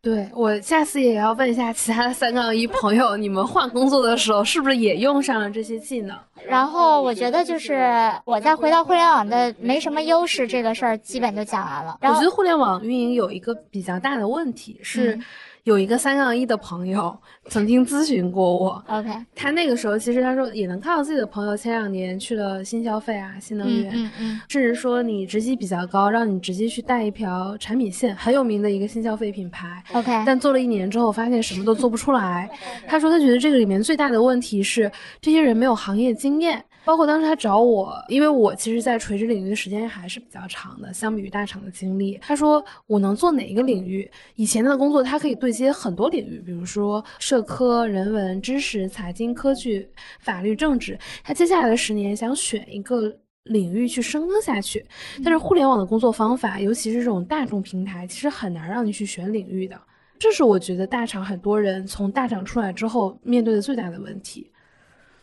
[0.03, 6.17] 对我下次也要问一下其他的三杠一朋友，你们换工作的时候是不是也用上了这些技能？
[6.47, 11.99] 然后我觉得就是我再回到互联网的没什么优势这个事儿，基本就讲完了。
[12.01, 15.19] 我觉得互联网运营有一个比较大的问题是。
[15.63, 32.49] 有一个三杠一的朋友曾经咨询过我，OK，他那个时候其实他说也能看到自己的朋友前两年去了新消费啊、新能源，嗯嗯，甚至说你职级比较高，让你直接去带一条产品线，很有名的一个新消费品牌，OK，但做了一年之后发现什么都做不出来。
[32.87, 36.63] 他说他觉得这个里面最大的问题是这些人没有行业经验。
[36.83, 42.17] 包括当时他找我，因为我其实，在垂直领域的时间还是比较长的，相比于大厂的经历。
[42.21, 44.09] 他说我能做哪一个领域？
[44.35, 49.87] 以前的工作他可以对接很多领域，比如说社科、人文、知识、财经、科技、
[50.19, 50.97] 法律、政治。
[51.23, 54.83] 他接下来的十年想选一个领域去深耕下去，
[55.23, 59.79] 但是互联网的工作方法，尤其是这种大众平台，其实很难让你去选领域的。
[60.17, 64.51] 这是我觉得大厂很多人从大厂出来之后面对的最大的问题。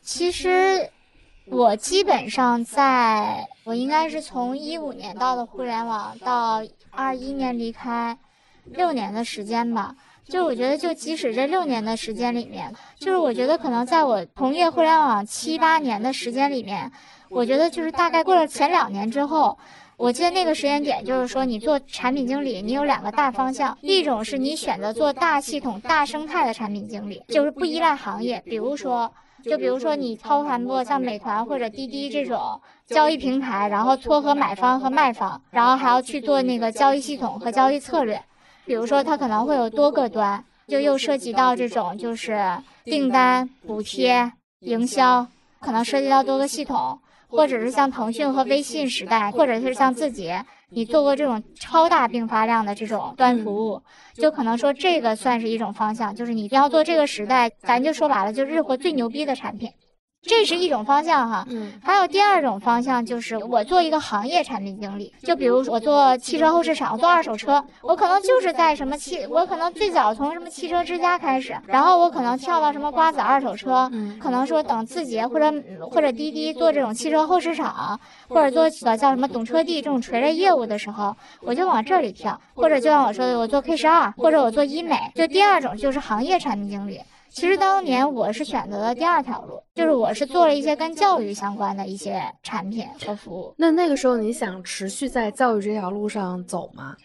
[0.00, 0.88] 其实。
[1.50, 8.18] 我基本上在，我应该是从一五年到的互联网，到二一年离开，
[8.66, 9.94] 六年的时间吧。
[10.28, 16.92] 就我觉得，就即使这六年的时间里面，就是我觉得可能在我从业互联网七八年的时间里面，
[17.30, 19.58] 我觉得就是大概过了前两年之后，
[19.96, 29.10] 我记得那个时间点就是说，你做产品经理，你有两个大方向，一种是你选择做大系统、大生态的产品经理，就是不依赖行业，比如说。
[29.44, 38.20] 就比如说你操盘过像美团或者滴滴这种交易平台，然后撮合买方和卖方，然后还要去做那个交易系统和交易策略。
[38.64, 42.38] 比如说它可能会有多个端，就又涉及到这种就是
[42.84, 45.26] 订单、补贴、营销，
[45.60, 50.44] 可能涉及到多个系统，或者是像腾讯和微信时代，或者是像字节。
[50.70, 53.82] 你做过这种超大并发量的这种端服务，
[54.14, 59.70] 就可能说这个算是一种方向，就是你要做这个时代，咱就说白了，就日活最牛逼的产品。
[60.22, 75.52] 这是一种方向哈，嗯，还有第二种方向就是我做一个行业产品经理，就比如我做汽车后市场，我做二手车，我可能就是在什么汽，我可能最早从什么汽车之家开始，然后我可能跳到什么瓜子二手车，可能说等字节或者
[75.90, 87.00] 或者滴滴做这种汽车后市场，或者做个叫什么懂车帝这种垂类业务的时候，我就往这里跳，或者就像我说的，我做 K 十二，或者我做医美，就第二种就是行业产品经理。
[87.30, 93.54] 其实当年我是选择了第二条路，就是我是做了一些跟教育相关的一些产品和服务。
[93.56, 96.96] 那那个时候你想持续在教育这条路上走吗？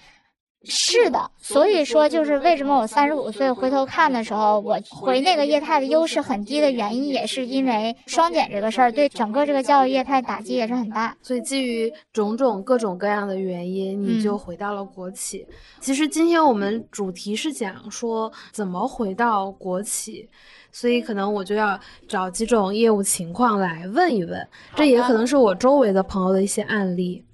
[0.65, 11.15] 是的，所以说就是为什么我三十五岁回头看的时候，我回那个业态的优势很低的原因，也是因为双减这个事儿对整个这个教育业态打击也是很大。
[11.21, 15.45] 所以基于种种各种各样的原因，你就回到了国企。
[15.82, 20.30] 其实今天我们主题是讲说怎么回到国企，
[20.71, 27.26] 所以可能我就要找几种业务情况来问一问，这也可能是我周围的朋友的一些案例。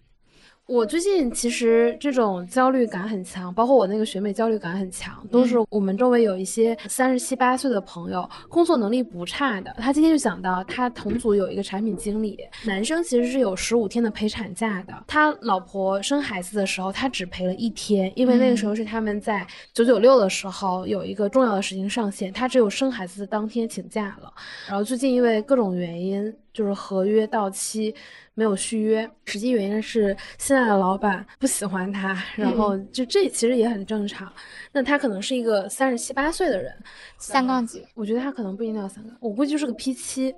[0.70, 9.76] 我最近其实这种焦虑感很强，包括我那个学妹焦虑感很强，都是我们周围有一些三十七八岁的朋友，工作能力不差的。
[9.80, 14.94] 他今天就讲到，他同组有一个产品经理，男生其实是有十五天的陪产假的。
[15.08, 24.32] 他老婆生孩子的时候，他只陪了一天，因为那个时候是他们在九九六的时候有一个重要的事情上线，他只有生孩子的当天请假了。
[24.68, 26.32] 然后最近因为各种原因。
[26.52, 27.94] 就是合约到期
[28.40, 34.32] 没有续约，实际原因是现在的老板不喜欢他，然后就这其实也很正常。
[34.72, 36.74] 那他可能是一个三十七八岁的人，
[37.18, 37.86] 三杠几？
[37.96, 40.34] 我觉得他可能不一定要三杠，我估计就是个 P 七。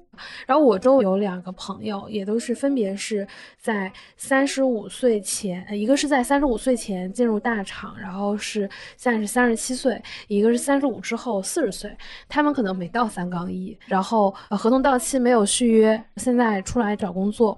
[0.47, 3.27] 然后我周围有两个朋友，也都是分别是
[3.59, 9.95] 在三十五岁前，一个是在三十五岁前进入大厂，然后是现在是三十七岁；
[10.27, 11.95] 一个是三十五之后四十岁，
[12.27, 17.57] 他们可能没到三杠一，然后合同到期没有续约，现在出来找工作，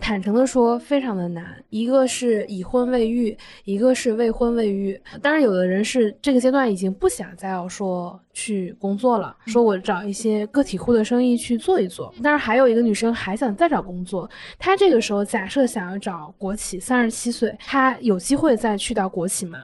[0.00, 1.62] 坦诚的说非常的难。
[1.70, 5.00] 一个是已婚未育，一个是未婚未育。
[5.20, 6.16] 当然，有的人是。
[6.22, 12.14] 这个阶段已经不想再要说去工作了，说我找一些个体户的生意去做一做。
[12.22, 19.58] 但是还有一个女生还想再找工作，她这个时候假设想要找国企，三十七岁，她有机会再去到国企吗？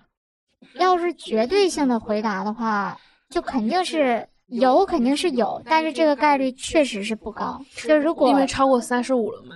[0.75, 2.99] 要是绝对性的回答的话，
[3.31, 7.61] 就肯定是有，肯定是有，但是这个概率确实是不高。
[7.87, 9.55] 就如果因为超过三十五了吗？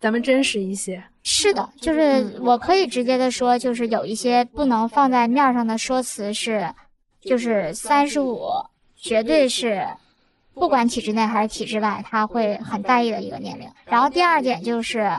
[0.00, 1.02] 咱们真实一些。
[1.22, 6.72] 是的，就是我可以直接的说，就是有一些不能放在面上的说辞是，
[7.20, 8.40] 就是三十五
[8.94, 9.84] 绝对是，
[10.54, 13.68] 不管体制内还是体制外，他会很在意的一个年龄。
[13.86, 15.10] 然后第二点就是，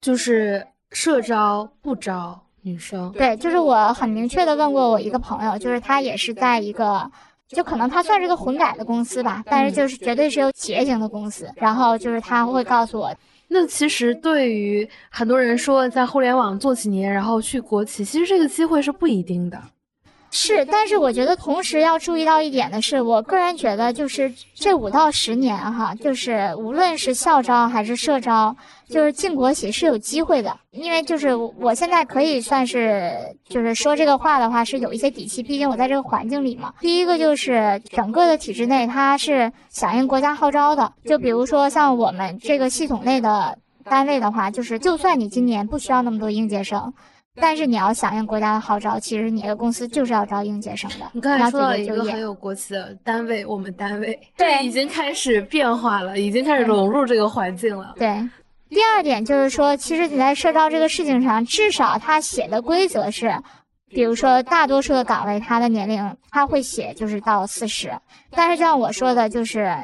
[0.00, 3.12] 就是社招不招女生。
[3.12, 7.08] 对，就是我很明确的问过我一个朋友，就是他也是在一个，
[7.46, 11.48] 就可能他算是个混改的公司吧，但是就是绝对是有企业型的公司。
[11.54, 13.14] 然后就是他会告诉我。
[13.56, 19.62] 那其实对于很多人说，在互联网做几年，然后去国企，其实这个机会是不一定的。
[20.36, 28.56] 是，但是我觉得同时要注意到一点的是，我个人觉得就是这五到十年哈，就是无论是校招还是社招，
[28.88, 33.12] 就是进国企是有机会的，因为就是我现在可以算是
[33.48, 36.74] 就是说这个话的话是有一些底气，毕竟我在这个环境里嘛。
[36.80, 46.92] 第一个就是整个的体制内它是响应国家号召的，就比如说像我们这个系统内的单位的话，就是就算你今年不需要那么多应届生。
[47.40, 51.10] 但是你要响应国家的号召，其实你的公司就是要招应届生的。
[51.12, 57.92] 你刚才说到一个很有国企的单位，我们单位对已经开始变化了，已经开始融入这个环境了。
[57.96, 58.30] 对，
[58.68, 63.36] 第二点就是说，其实你在社招这个事情上，至少他写的规则是，
[63.88, 67.92] 比如说大多数的岗位，他的年龄他会写就是到四十，
[68.30, 69.76] 但是就像我说的，就是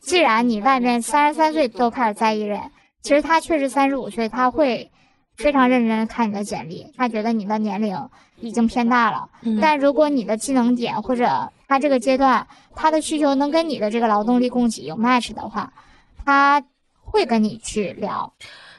[0.00, 2.60] 既然你外面三十三岁都开始在意人，
[3.02, 4.90] 其实他确实三十五岁他会。
[5.36, 7.96] 非常认真看你的简历，他觉得你的年龄
[8.40, 9.28] 已经偏大了。
[9.60, 15.72] 但如果你的技能点或者他这个阶段他的需求能跟你的这个劳动力供给有 match 的话，
[16.24, 16.64] 他
[17.00, 18.32] 会跟你去聊。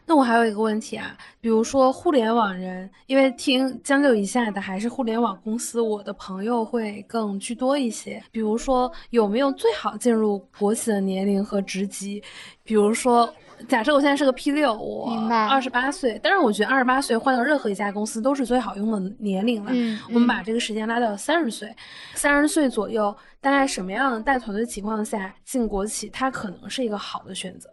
[0.05, 8.23] 那我还有一个问题啊，比如说互联网人，因为听将就一下的还是互联网公司，我的朋友会更居多一些。
[8.31, 12.23] 比如说有没有最好进入国企的年龄和职级？
[12.63, 13.31] 比如说。
[13.67, 15.11] 假设我现在是个 P 六，我
[15.49, 19.71] 二十八岁，但是我觉得二十八岁换到任何一家公司都是最好用的年龄了。
[19.73, 21.75] 嗯我们把这个时间拉到三十岁，
[22.13, 27.67] 三十岁左右，大概什么样的带团队情况下进国企，它可能是一个好的选择？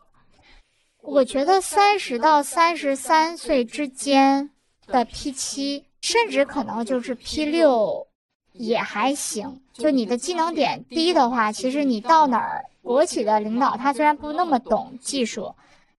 [1.02, 4.50] 我觉得三十到三十三岁之间
[4.86, 8.06] 的 P 七，甚至可能就是 P 六
[8.54, 9.60] 也还行。
[9.74, 15.54] 就你的技能点低的话，其实你到哪儿，国企的领导他虽然不那么懂技术。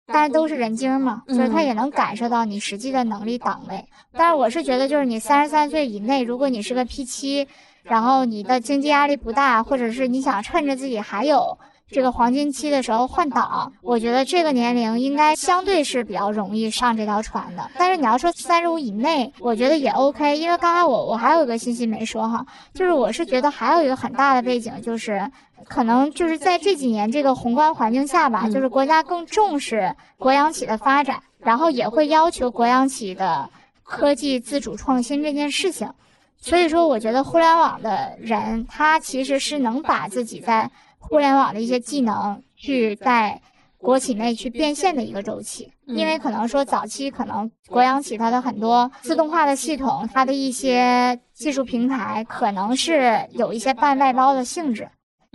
[0.07, 3.85] 但是都是人精嘛，就是他也能感受到你实际的能力档位。
[4.11, 7.47] 但是我是觉得，就是你三十三岁以内，如果你是个 P 七，
[7.83, 11.57] 然后你的经济压力不大，或者是你想趁着自己还有
[11.89, 17.67] 这个黄金期的时候换档，我觉得这个年龄应该相对是比较容易上这条船的。
[17.77, 25.31] 但是你要说三十五以内，我觉得也 OK，因为刚才我我还有一个信息没说哈，就是我是觉得还有一个很大的背景就是。
[25.63, 33.49] 可能就是在这几年这个宏观环境下吧，就是国家更重视国央企的发展，然后也会要求国央企的
[33.83, 35.91] 科技自主创新这件事情。
[36.37, 43.41] 所以说，我觉得互联网的人他其实是能把自己在互联网的一些技能去在
[43.77, 45.71] 国企内去变现的一个周期。
[45.87, 54.89] 因为可能说早期可能国央企它的很多自动化的系统，它的一些技术平台可能是有一些半外包的性质。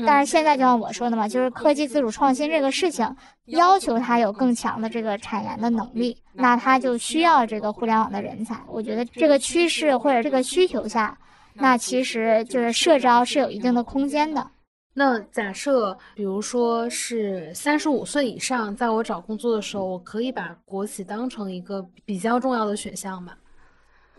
[0.06, 8.56] 但是现在就像我说的嘛，就是科技自主创新这个事情，要求它有更强的这个产研的能力，那它就需要这个互联网的人才。
[8.68, 11.16] 我觉得这个趋势或者这个需求下，
[11.54, 14.46] 那其实就是社招是有一定的空间的。
[14.92, 23.32] 那假设，比如说是三十五岁以上，在我找工作的时候，我可以把国企当成一个比较重要的选项吗？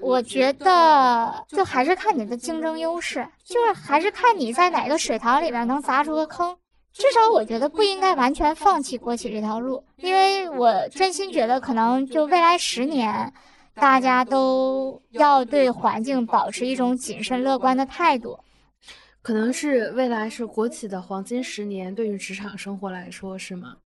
[0.02, 6.58] 我觉得就还是看你的竞争优势，就是还是看你在哪个水塘里边能砸出个坑。
[6.93, 13.32] 至少我觉得不应该完全放弃国企这条路，因为我真心觉得可能就未来十年，
[13.76, 18.38] 大家都要对环境保持一种谨慎乐观的态度。
[19.22, 23.78] 可能是未来是国企的黄金十年，对于职场生活来说是吗？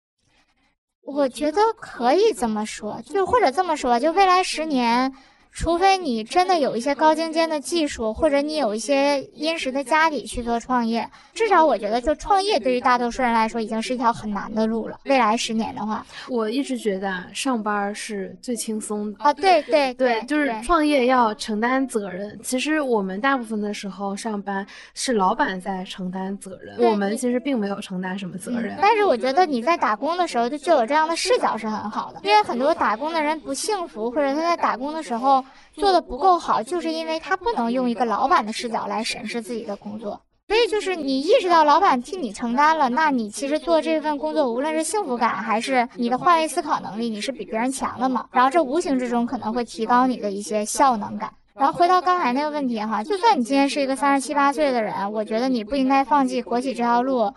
[1.04, 5.14] 我觉得可以这么说，就或者这么说，就未来十年。
[5.56, 15.00] 除非你真的有一些高精尖的技术，或者你有一些殷实的家底去做创业，至少我觉得，就创业对于大多数人来说，已经是一条很难的路了。
[15.06, 19.34] 未来十年的话，我一直觉得上班是最轻松的啊！
[19.34, 22.38] 对对对，就是创业要承担责任。
[22.44, 28.78] 其实我们大部分的时候上班是老板在承担责任，我们其实并没有承担什么责任。
[28.82, 35.45] 但是我觉得你在打工的时候就就有这样的视角是很好的，因为很多打工的人不幸福，或者他在打工的时候。
[35.74, 48.28] 做的不够好，就是因为他不能用一个老板的视角来审视自己的工作，所以就是你意识到老板替你承担了，那你其实做这份工作，无论是幸福感还是你的换位思考能力，你是比别人强的嘛。
[48.32, 51.34] 然后这无形之中可能会提高你的一些效能感。
[51.54, 57.34] 然后回到刚才那个问题哈，就算你今天是一个三十七八岁的人，我觉得你不应该放弃国企这条路。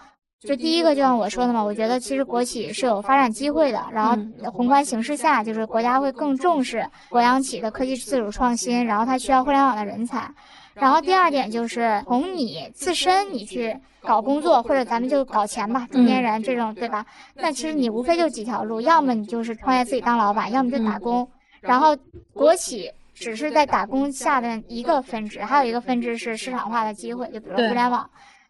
[0.47, 3.85] 就第一个，就像我说的嘛，我觉得其实国企是有发展机会的。
[3.93, 4.17] 然后
[4.51, 10.31] 宏观形势下，就是国家会更重视国央企的科技自主创新，然后它需要互联网的人才。
[10.75, 17.05] 然后第二点就是从你自身你去搞工作，或者咱们就搞钱吧，中间人这种，对吧？
[17.35, 21.29] 那其实你无非就几条路，要么你就是创业自己当老板，要么就打工。
[21.61, 21.97] 然后
[22.33, 22.91] 国企。
[23.21, 28.09] 只是在打工下的一个分支，还有一个分支是市场化的机会，就比如对互联网。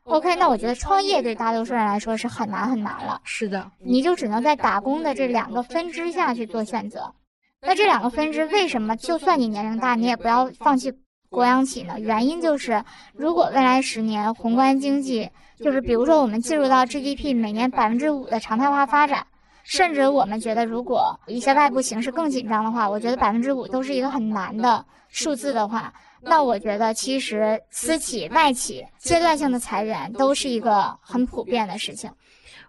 [0.08, 7.12] OK，那我觉得创业对大多数人来说是很难很难了，是的，你就只能在打工的这两个分支下去做选择。
[7.60, 10.92] 那这两个分支为什么就算你年龄大，你也不要放弃
[11.28, 12.00] 国央企呢？
[12.00, 12.82] 原因就是，
[13.12, 15.28] 如果未来十年宏观经济，
[15.58, 19.26] 就是比如说我们进入到 GDP 每年百分之五的常态化发展，
[19.62, 25.92] 甚至我们觉得如果一些外部形势更紧张的话，我觉得百分之五都是一个很难的数字的话，
[26.22, 32.10] 那我觉得其实私企、外企阶段性的裁员都是一个很普遍的事情。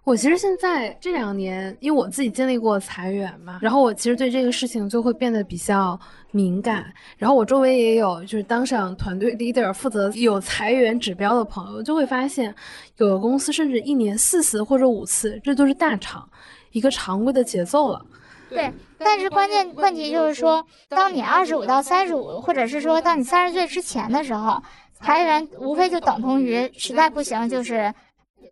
[0.06, 6.00] 我其实现在这两年，因为我自己经历过裁员嘛，然后我其实对这个事情就会变得比较
[6.32, 6.92] 敏感。
[7.18, 12.56] 然后我周围也有就是当上团队 leader 负责有裁员指标的朋友，就会发现
[12.98, 16.28] 有的公司甚至一年四次或者五次，这都是大厂
[16.72, 18.04] 一个常规的节奏了。
[18.50, 24.62] 对，但是关键问题就是说，当你二十五到三十五，或者是说当你三十岁之前的时候，
[25.00, 27.94] 裁员无非就等同于实在不行就是，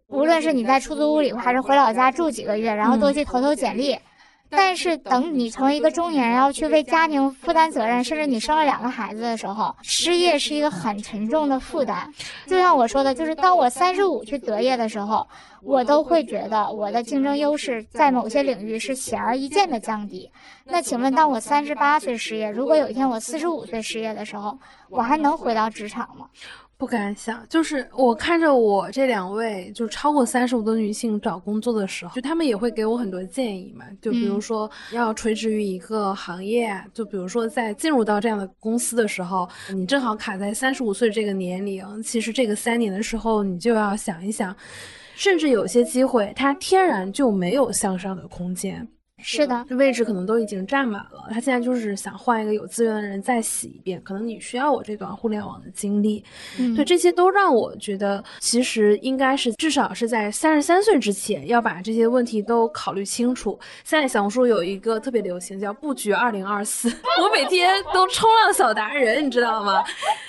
[0.08, 3.98] 无论是你在出租屋里，还是回老家住几个月，然后多去投投简历。
[4.50, 12.12] 但是等你成为一个中年人，要去为家庭负担责任，甚至你生了两个孩子的时候，失业是一个很沉重的负担。
[12.45, 15.28] 就像我说的，就是当我三十五去择业的时候，
[15.62, 20.32] 我都会觉得我的竞争优势在某些领域是显而易见的降低。
[20.66, 24.58] 那请问，当我三十八岁失业，如果有一天我四十五岁失业的时候，
[24.89, 26.28] 我还能回到职场吗？
[26.80, 44.56] 不敢想，就是我看着我这两位就超过三十五的女性找工作的时候，就她们也会给我很多建议嘛，就比如说要垂直于一个行业，就比如说在进入到这样的公司的时候，你正好卡在三十五岁这个年龄，其实这个三年的时候，你就要想一想，
[45.16, 48.88] 甚至有些机会它天然就没有向上的空间。
[49.24, 53.99] 是的，位置可能都已经占满了，他现在就是想换一个有资源的人再洗一遍。
[54.03, 56.24] 可能你需要我这段互联网的经历，
[56.59, 63.59] 嗯，对，这些都让我觉得，其实应该是至少是在三十三岁之前要把这些问题都考虑清楚。
[63.84, 66.88] 现在小红书有一个特别流行叫“布局二零二四”，
[67.22, 69.84] 我每天都冲浪小达人，你知道吗？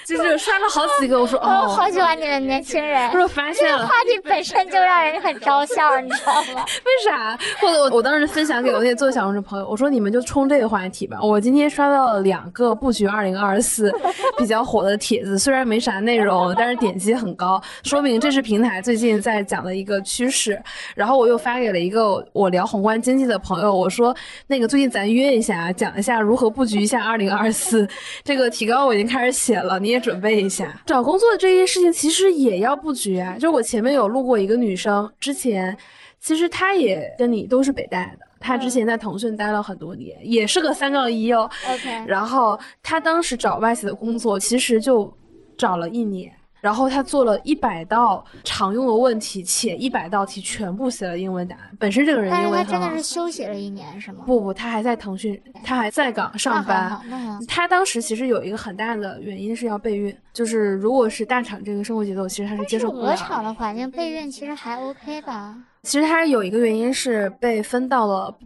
[0.07, 3.13] 就是刷了好几个，我说我哦，好喜欢你们年轻人我。
[3.13, 3.95] 说发现了这个话。
[4.09, 6.65] 题本身就让人很招笑，你知道吗？
[6.87, 7.37] 为啥？
[7.61, 11.19] 或者我我当时分享给我那做小红书朋友，我说你们就冲这个话题吧。
[11.21, 13.93] 我今天刷到了两个布局二零二四
[14.37, 20.63] 比较火的帖子，虽然没啥内容，但是点击很高，说明这是平台最近在讲的一个趋势。
[20.95, 24.15] 然后我又发给了一个我聊宏观经济的朋友，我说
[24.47, 27.85] 那个最近咱约一下，讲一下如何布局一下二零二四。
[28.23, 30.81] 这个提纲我已经开始写了，你也准备一下。
[30.87, 33.37] 找工作这些事情其实也要布局啊。
[33.41, 35.77] 就我前面有录过一个女生，之前
[36.21, 41.51] 其实她也跟你都是北大的，她之前在腾讯待了很多年，也是个三杠一哦。
[41.71, 45.13] OK，然后他当时找外企的工作，其实就
[45.57, 46.33] 找了一年。
[46.61, 51.71] 然后他做了一百道常用的问题，且一百道题全部写了英文答案。
[51.79, 54.25] 本身这个人英文很好他真的是休息了一年，是吗？
[54.27, 57.01] 不不，他还在腾讯，他还在岗上班。
[57.47, 63.51] 他当时其实有一个很大的原因是要备孕，就是如果是大厂这个生活节奏，其实他是接受不了鹅厂的。
[63.51, 65.55] 的环境备孕其实还 OK 吧？
[65.83, 68.39] 其实他有一个原因是被分到了。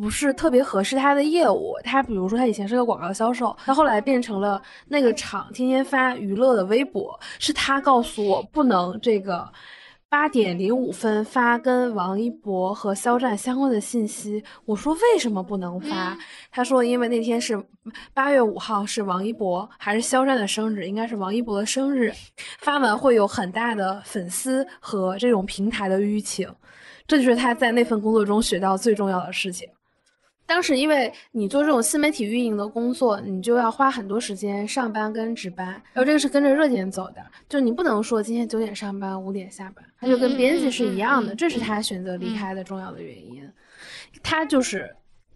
[0.00, 9.46] 不是特别合适他的业务，他比如说他以前是个广告销售，他后来变成了那个厂天天发娱乐的微博，是他告诉我不能这个
[10.08, 14.42] 八点零五分发跟王一博和肖战相关的信息。
[14.64, 16.14] 我说为什么不能发？
[16.14, 16.18] 嗯
[16.50, 17.62] 他说因为那天是
[18.14, 22.10] 八月五号是王一博还是肖战的生日，应该是王一博的生日，
[22.58, 26.48] 发完会有很大的粉丝和这种平台的舆情。
[27.06, 29.68] 这就是他在那份工作中学到最重要的事情。
[30.46, 43.50] 当时因为你做这种新媒体运营的工作，你就要花很多时间上班跟值班，然后这个是跟着热点走的，就你不能说今天九点上班五点下班，他就跟编辑是一样的，这是他选择离开的重要的原因。
[44.22, 44.94] 他就是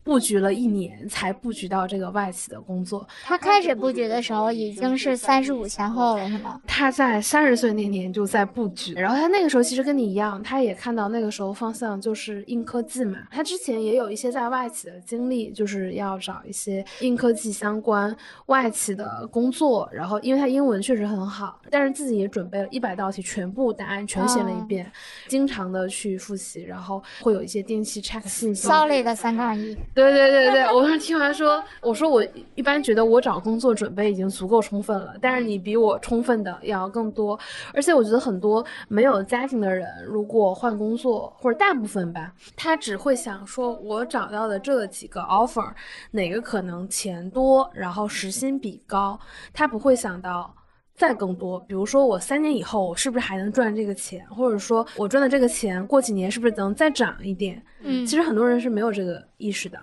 [0.08, 6.58] 布局了一年才布局到这个外企的工作，他开始布局的时候已经是三十五前后了，是吗？
[6.66, 13.18] 他在三十岁那年就在布局，然后他那个时候其实跟你一样，他也看到那个时候方向就是硬科技嘛。
[13.30, 19.86] 他之前也有一些在外企的经历，就是要找一些硬科技相关外企的工作。
[19.92, 24.90] 然后因为他英文确实很好，但是自己也准备了一百道题，全部答案全写了一遍，
[25.26, 28.66] 经常的去复习，然后会有一些定期 check 信息。
[28.66, 32.24] solid 的三杠一，对对对对，我当时听完说，我说我
[32.54, 37.38] 一般觉得我找工作准备已经足够充分了，但是你比我充分的要更多。
[37.74, 45.68] 而且我觉得很多没有家庭的人，如果换工作或者大部分吧，他只会想说，我找到的这几个 offer
[46.12, 49.18] 哪个可能钱多，然后时薪比高，
[49.52, 50.54] 他不会想到。
[50.94, 57.62] 再更多，比如说我三年以后我是不是还能赚这个钱，或者说我赚的这个钱过几年是不是能再涨一点？
[57.82, 59.78] 嗯，其实很多人是没有这个意识的。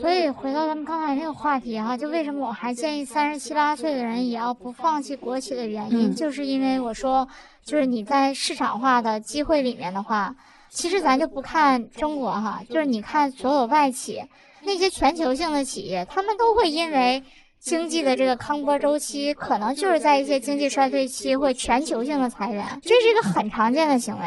[0.00, 7.28] 所以回到咱们刚才那个话题哈，就为什么我还建议三十七八岁的人也要不放弃国企的原因，就是因为我说，
[7.64, 10.34] 就是你在市场化的机会里面的话，
[10.70, 14.22] 其实咱就不看中国哈，就是你看所有外企
[14.62, 17.22] 那些全球性的企业，他们都会因为。
[17.60, 24.24] 经济的这个康波周期，可能就是在一些经济衰退期会全球性的裁员，这是一个很常见的行为。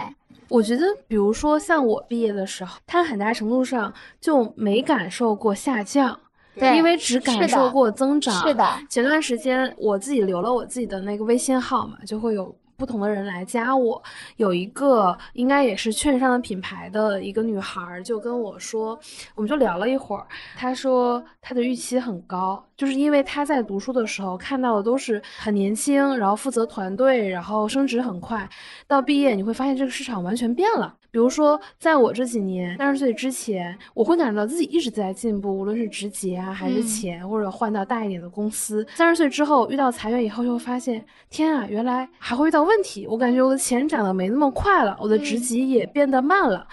[0.54, 3.92] 我觉得，比如说像我毕业的时候，它很大程度上
[4.22, 6.20] 就没感受过下降，
[6.56, 8.34] 对，因为只感受过增长。
[8.48, 12.56] 是的，前段时间我自己留了我自己的那个微信号嘛，就会有。
[12.76, 14.02] 不同的人来加我，
[14.38, 19.00] 有一个应该也是券商的品牌的一个女孩就跟我说，
[19.36, 20.26] 我们就聊了一会儿。
[20.58, 28.46] 她说她的预期很高，就是因为他在读书的时候看到的都是很年轻，然后负责团队，然后升职很快。
[28.88, 30.94] 到毕业你会发现这个市场完全变了。
[31.10, 38.86] 比如说，在我这几年三十岁之前，我会感觉到自己一直在进步，无论是职级啊，还是钱，或者换到大一点的公司。
[38.96, 43.08] 三十岁之后遇到裁员以后，就会发现，天啊，原来还会遇到问题。
[43.08, 46.68] 我感觉我的钱涨得没那么快了，我的职级也变得慢了，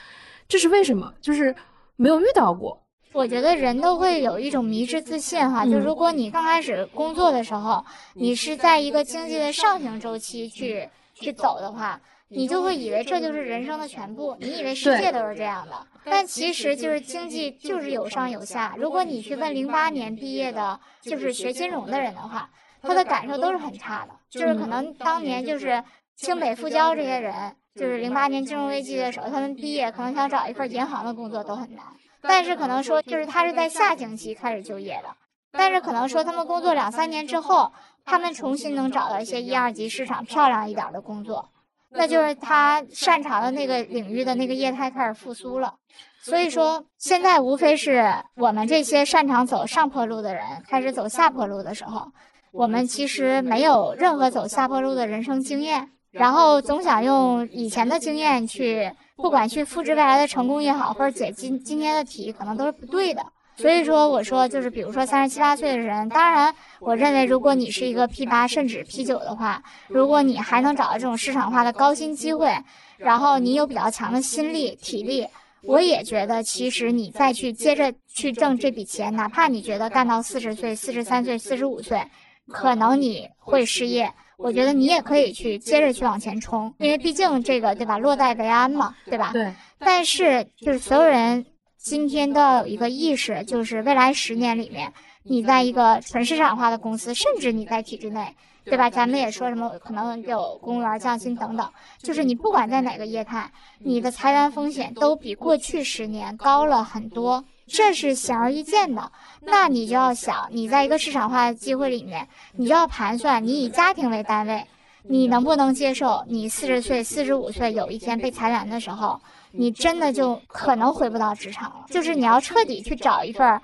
[0.48, 1.14] 这是为什么？
[1.20, 1.54] 就是
[1.94, 2.79] 没有遇到过。
[3.12, 7.84] 我觉得人都会有一种迷之自信哈，就如果你刚开始工作的时候，
[8.14, 12.00] 你是在一个经济的上行周期去去走的话。
[12.32, 18.76] 你就会以为这就是人生的全部，你以为世界都是这样的，但其实就是经济就是有上有下。
[18.78, 22.48] 如果你去问零八年毕业的，就是学金融的人的话，
[22.82, 25.82] 他的感受都是很差的，就是可能当年就是
[26.14, 27.34] 清北复交这些人，
[27.74, 31.84] 就是零八年金融危机的时候，他们毕业可能想找一份银行的工作都很难。
[32.22, 35.08] 但是可能说就是他是在下星期开始就业的，
[35.52, 37.72] 但是可能说他们工作两三年之后，
[38.04, 41.50] 他们重新能找到一些一二级市场漂亮一点的工作。
[41.92, 45.74] 那就是他擅长的那个领域的那个业态开始复苏了，
[46.22, 52.12] 所以说现在无非是我们这些擅长走上坡路的人开始走下坡路的时候，
[52.52, 63.24] 我们其实没有任何走下坡路的人生经验，然后总想用以前的经验去，不管去复制未来的成功也好，或者解今今天的题，可能都是不对的。
[63.56, 72.50] 所以说，我说就是，比如说三十七八岁的人，当然，我认为如果你是一个 P 八甚至 P 九的话，如果你还能找到这种市场化的高薪机会，
[72.96, 75.28] 然后你有比较强的心力体力，
[75.64, 82.02] 我也觉得其实你再去接着去挣这笔钱，哪怕你觉得干到四十岁、四十三岁、四十五岁，
[82.48, 84.10] 可能你会失业，
[84.42, 89.30] 我觉得你也可以去接着去往前冲，因为毕竟这个对吧，落袋为安嘛，对吧？
[89.32, 89.52] 对。
[89.78, 91.46] 但是就是所有人。
[91.82, 98.36] 今天都要有一个意识，就是未来十年里面，你在一个纯市场化的公司，甚至你在体制内，
[98.66, 98.90] 对吧？
[98.90, 101.66] 咱们也说什么可能有公务员降薪等等，
[102.02, 109.12] 就是你不管在哪个业态，你的裁员风险都比过去十年高了很多，这是显而易见的。
[109.42, 114.66] 那你就要想，你在一个市场化的机会里面，你就要盘算，你以家庭为单位，
[115.04, 119.20] 你能不能接受你四十岁、四十五岁有一天被裁员的时候？
[119.52, 123.60] 你真的就可能回不到职场了，就是你要彻底去找一份，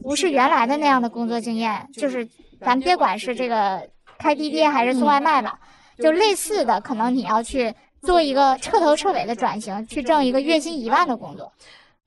[0.00, 2.28] 不是原来的那样的工作经验，就是
[2.60, 3.88] 咱别管是这个
[4.18, 5.58] 开滴滴还是送外卖吧，
[5.98, 11.52] 就类似的，可能你要去做一个彻头彻尾的转型，去挣一个月薪一万的工作。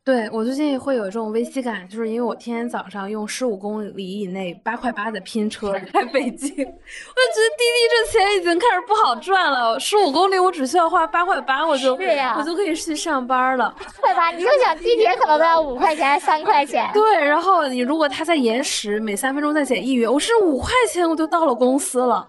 [0.05, 9.79] 对我最近会有这种危机感，就是因为我天天早上用十五公里以内八块八的拼车来北京， 我觉得滴滴这钱已经开始不好赚了。
[9.79, 13.75] 十五公里我只需要花八块八，我就我就可以去上班了。
[14.01, 14.31] 对吧？
[14.31, 16.89] 你就想地铁可能都要五块钱、三块钱。
[16.91, 22.27] 对，然后你如果它在延时，每三分钟再减一元，我是五块钱我就到了公司了。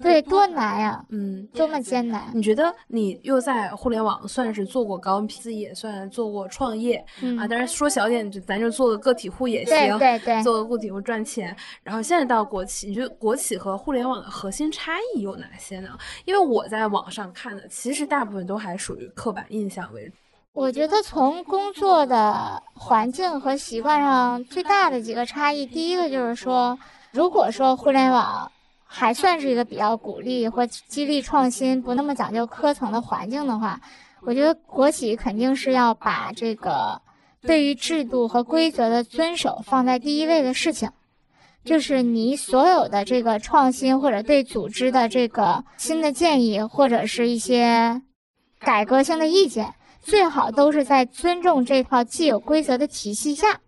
[0.00, 1.04] 对，多难呀！
[1.10, 2.30] 嗯，多么艰难。
[2.34, 6.96] 你觉得你又在互联网算是做过高自己也算做过创业
[7.38, 7.46] 啊？
[7.46, 11.54] 当然说小点，就咱就做个个体户也行，对对，做个个体户赚钱。
[11.84, 15.90] 然后现在到国企，你觉得国企和互联网的核心差异有哪些呢？
[16.24, 20.14] 因为我在网上看的，其实大部分都还属于刻板印象为主。
[20.52, 26.76] 我觉得从工作的环境和习惯上，最大的几个差异，第一个就是说，
[27.12, 28.50] 如果说互联网。
[28.94, 33.80] 还算是一个比较鼓励或激励创新、不那么讲究科层的环境的话，
[34.20, 37.00] 我觉得国企肯定是要把这个
[37.40, 40.90] 对于制度和规则的遵守放在第一位的事情，
[41.64, 48.02] 就是你所有的这个创新或者对组织的这个新的建议或者是一些
[48.60, 53.60] 改革性的意见，最好都是在尊重这套既有规则的体系下。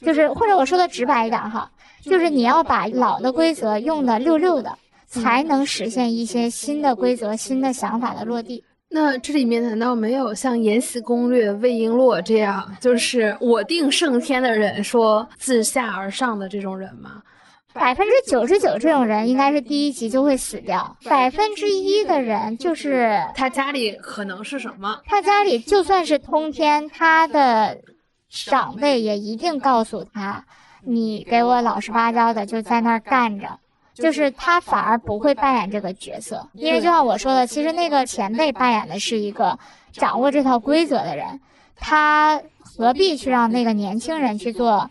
[0.00, 1.72] 就是或者我说的直白一点哈，
[2.02, 8.64] 就是你要把老的规则用的溜溜的，才能实现一些新的规则、新的想法的落地。
[8.90, 17.22] 那这里面难道没有像《延禧攻略》魏璎珞这样，就是我定胜天的人说自下而上的这种人吗？
[17.74, 25.00] 百分之九十九这种人应该是第一集就会死掉，百分之一的人就是他家里可能是什么？
[25.04, 27.78] 他家里就算是通天，他的。
[28.30, 30.44] 长辈也一定告诉他，
[30.84, 33.58] 你给我老实巴交的就在那儿干着，
[33.94, 39.58] 就是他反而不会扮演这个角色，因为就像我说的，其实那个前辈扮演的是一个
[39.92, 41.40] 掌握这套规则的人，
[41.76, 44.90] 他何必去让那个年轻人去做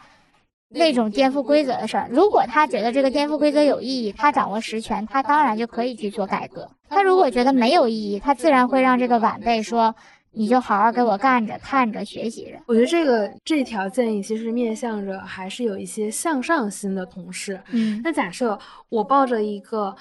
[0.70, 2.10] 那种颠覆规则的事儿？
[2.12, 6.70] 如果他觉得这个颠覆规则有意义，他掌握实权，他当然就可以去做改革。
[6.90, 9.96] 他如果觉得没有意义，他自然会让这个晚辈说。
[10.38, 12.60] 你就好好给我干着，看着学习着。
[12.68, 17.60] 我觉得这个这条建议其实面向着还是有一些向上心的同事。
[17.72, 18.58] 嗯，那假设
[18.90, 19.96] 我抱着一个，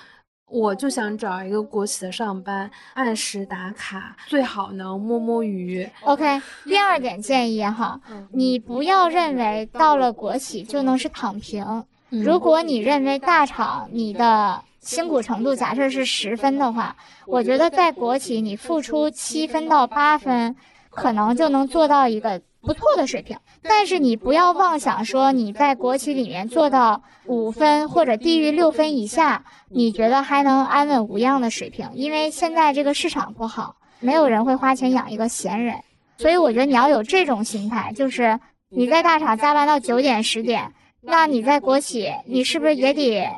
[0.49, 5.89] 我就想找一个国企的上班，按时打卡，最好能摸摸鱼。
[6.03, 7.99] OK，第二点建议哈，
[8.33, 11.85] 你不要认为到了国企就能是躺平。
[12.11, 14.63] 如果你认为大厂你的。
[14.87, 16.95] 辛苦程度假设是十分的话，
[17.27, 20.55] 我觉得在国企你付出七分到八分，
[20.91, 23.37] 可能就能做到一个不错的水平。
[23.63, 31.91] 但是你不要妄想说你在国企里面做到五分或者低于六分以下，你觉得还能安稳无恙的水平？
[31.95, 35.81] 因为现在这个市场不好，没有人会花钱养一个闲人。
[36.17, 38.39] 所以我觉得你要有这种心态，就是
[38.71, 43.29] 你在大厂加班到九点十点，那你在国企你是不是也得？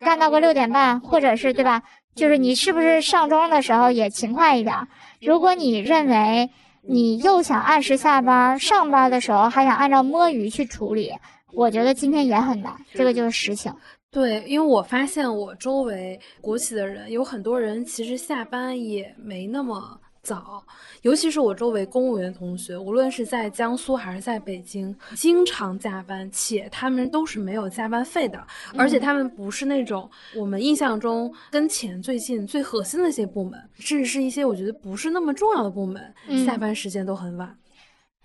[0.00, 1.82] 干到个六点半，或者是对吧？
[2.14, 4.74] 就是你是不是上钟的时候也勤快一点？
[5.20, 6.50] 如果你认为
[6.82, 11.12] 你又想按时下班，上班的时候还想按照摸鱼去处理，
[11.52, 12.74] 我觉得今天也很难。
[12.94, 13.72] 这个就是实情。
[14.10, 20.00] 对，因为我发现我周围国企的人有很多人，其实下班也没那么。
[20.22, 20.62] 早，
[21.02, 28.38] 尤其是我周围公务员同学，无论是在江苏还是在北京，经常加班，且他们都是没有加班费的，
[28.76, 36.14] 而且他们不是那种我们印象中跟钱最近、最核心的一些部门，甚至是一些我觉得不是那么重要的部门，
[36.44, 37.56] 下班时间都很晚。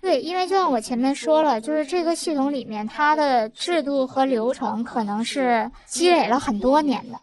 [0.01, 7.17] 对，因为就像我前面说了，就是这个系统里面它的制度和流程可能是积累了很多年的。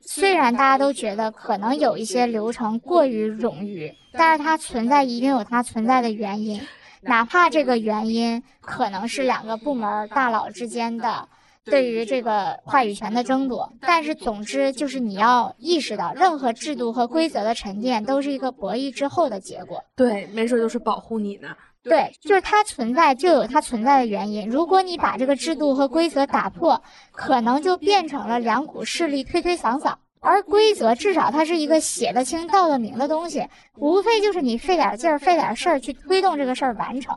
[0.00, 6.60] 虽然大家都觉得可能有一些流程过于冗余，但是它存在一定有它存在的原因，
[7.02, 11.28] 哪怕这个原因可能是两个部门大佬之间的
[11.64, 19.82] 对于这个话语权的争夺，但是总之就是你要意识到，任何制度和规则的沉淀都是一个博弈之后的结果。
[19.96, 21.48] 对，没准就是保护你呢。
[21.82, 24.48] 对，就是它存在就有它存在的原因。
[24.48, 29.94] 如果你把这个制度和规则打破，可能就变成了两股势力推推搡搡。
[30.24, 33.46] 而规则至少它是一个写得清道得明的东西，
[33.76, 37.16] 无非就是你费点劲儿、费点事儿去推动这个事儿完成。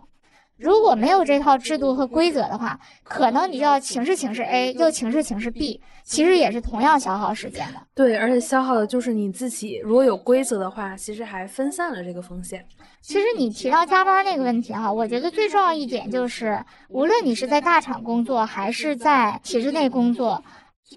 [0.58, 7.80] 如果没有这套制度和规则的话，可能你就要请示请示 A，又请示请示 B，其实也是同样消耗时间的。
[7.94, 9.80] 对，而且消耗的就是你自己。
[9.84, 12.66] 如果有规则的话，其实还分散了这个风险。
[13.02, 20.44] 其实你提到加班那个问题哈，我觉得最重要一点就是，无论你是在大厂工作还是在体制内工作。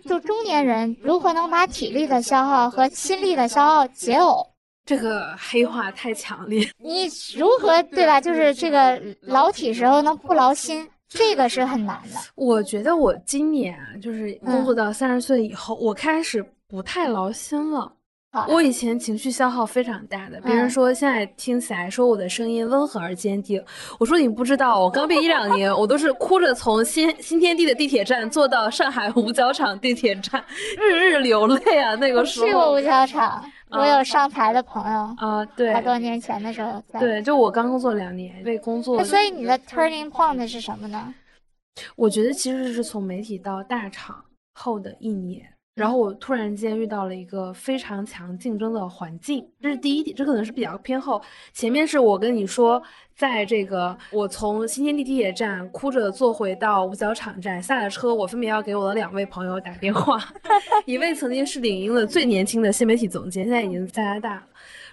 [0.05, 4.47] 就中年人如何能把体力的消耗和心力的消耗解耦？
[4.87, 6.69] 这个黑话太强烈。
[6.79, 8.21] 你如何对吧？
[8.21, 12.19] 就是这个劳体时候能不劳心，这个是很难的。
[12.35, 17.93] 我觉得我今年就是工作到三十岁以后，我开始不太劳心了。
[18.47, 23.61] 我以前情绪消耗非常大的，别人说现在听起来说我的声音温和而坚定，
[23.99, 30.45] 我说你不知道，我刚毕业一两年，我都是哭着从新新天地的地铁站坐到上海五角场地铁站，
[30.79, 31.97] 日日流泪啊！
[31.97, 41.13] 那个时候去过五角场，我有上台的朋友啊，对，好多年前的时候，对，就我刚工作两年，为工作，所以你的 turning point 是什么呢？
[41.97, 44.25] 我觉得其实是从媒体到大厂
[44.55, 45.43] 后的一年。
[45.81, 51.19] 然后我突然间遇到了一个非常强竞争的环境，这是第一点，这可能是比较偏后。
[51.55, 52.83] 前面是我跟你说，
[53.17, 60.23] 在这个我从新天地地铁站哭着坐回到五角场站，下了车，我分别要给我的两位朋友打电话，
[60.85, 64.43] 一位曾经是领英的最年轻的新媒体总监，现在已经加拿大。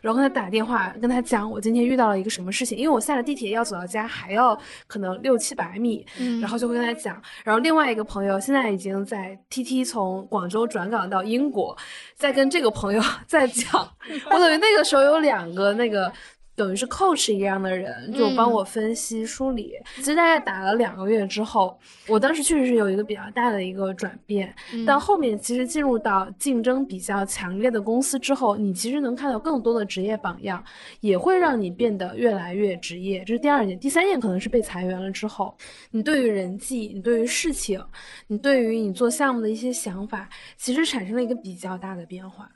[0.02, 7.22] 然后跟他打电话跟他讲我今天遇到了一个什么事情，因为我下了地铁要走到家还要可能六七百米，嗯然后就会跟他讲。
[7.44, 11.76] 然后另外一个朋友现在已经在 TT 从广州转岗到英国，
[12.16, 13.72] 在跟这个朋友 在讲，
[14.32, 16.12] 我等于那个时候有两个那个。
[16.58, 19.74] 等于是 coach 一样的人，就帮我分析梳理。
[19.98, 24.52] 其实大概打了两个月之后，我当时确实是有一个比较大的一个转变。
[24.84, 30.64] 但后面其实进入到竞争比较强烈的公司之后，你其实能看到更多的职业榜样，
[31.00, 33.24] 也会让你变得越来越职业。
[33.24, 35.56] 这是第二点，第三点可能是被裁员了之后，
[35.92, 37.80] 你对于人际、你对于事情、
[38.26, 40.28] 你对于你做项目的一些想法，
[40.58, 42.50] 其实产生了一个比较大的变化。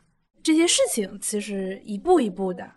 [0.43, 2.67] 这些事情其实一步一步的，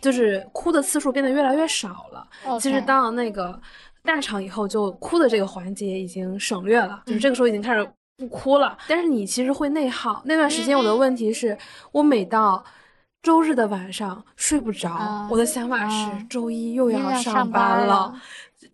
[0.00, 2.26] 就是哭的次数变得越来越少了。
[2.58, 3.60] 其实到了那个
[4.02, 7.86] 大厂以后，就哭的这个环节已经省略了，就是这个时候已经开始
[8.16, 8.76] 不哭了。
[8.88, 10.22] 但是你其实会内耗。
[10.24, 11.56] 那段时间我的问题是，
[11.92, 12.64] 我每到
[13.22, 18.22] 周日的晚上睡不着，啊我的想法是啊周一又又要上班班了了。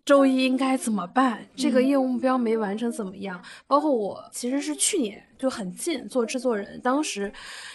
[0.05, 1.45] 周一应该怎么办？
[1.55, 3.41] 这个嗯业务目标没完成怎么样？
[3.67, 7.31] 包括我其实是去年就很近做制作人，当时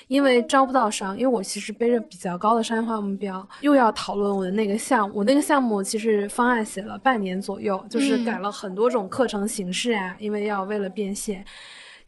[0.09, 5.19] 因为招不到商，因为我其实背着比较高的商业化目标，又要讨论我的那个项目。
[5.19, 11.45] 我那个项目其实方案写了半年左右，就是嗯改了很多种课程形式啊，因为要为了变现，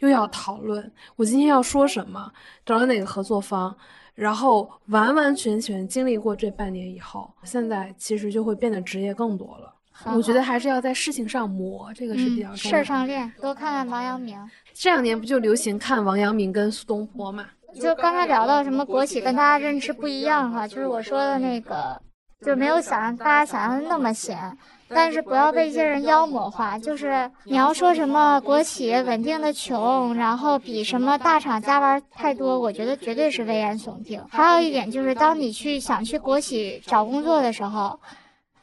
[0.01, 2.33] 又要讨论我今天要说什么，
[2.67, 3.77] 找了哪个合作方。
[4.15, 9.75] 然后完完全全经历过这半年以后，现在其实就会变得职业更多了。
[9.91, 12.85] 很我觉得还是要在事情上磨，这个是比较嗯，事儿。
[12.85, 14.39] 上练，多看看王阳明。
[14.75, 17.47] 这两年不就流行看王阳明跟苏东坡嘛？
[17.81, 22.01] 就刚才聊到什么国企跟大家认知不一样哈，就是我说的那个，
[22.45, 24.37] 就没有想象大家想象的那么闲，
[24.89, 26.79] 但是不要被一些人妖魔化。
[26.79, 34.21] 就是你要说什么国企稳定的穷，然后比什么大厂加班太多，我觉得绝对是危言耸听。
[34.29, 37.99] 还有一点就是，当你去想去国企找工作的时候，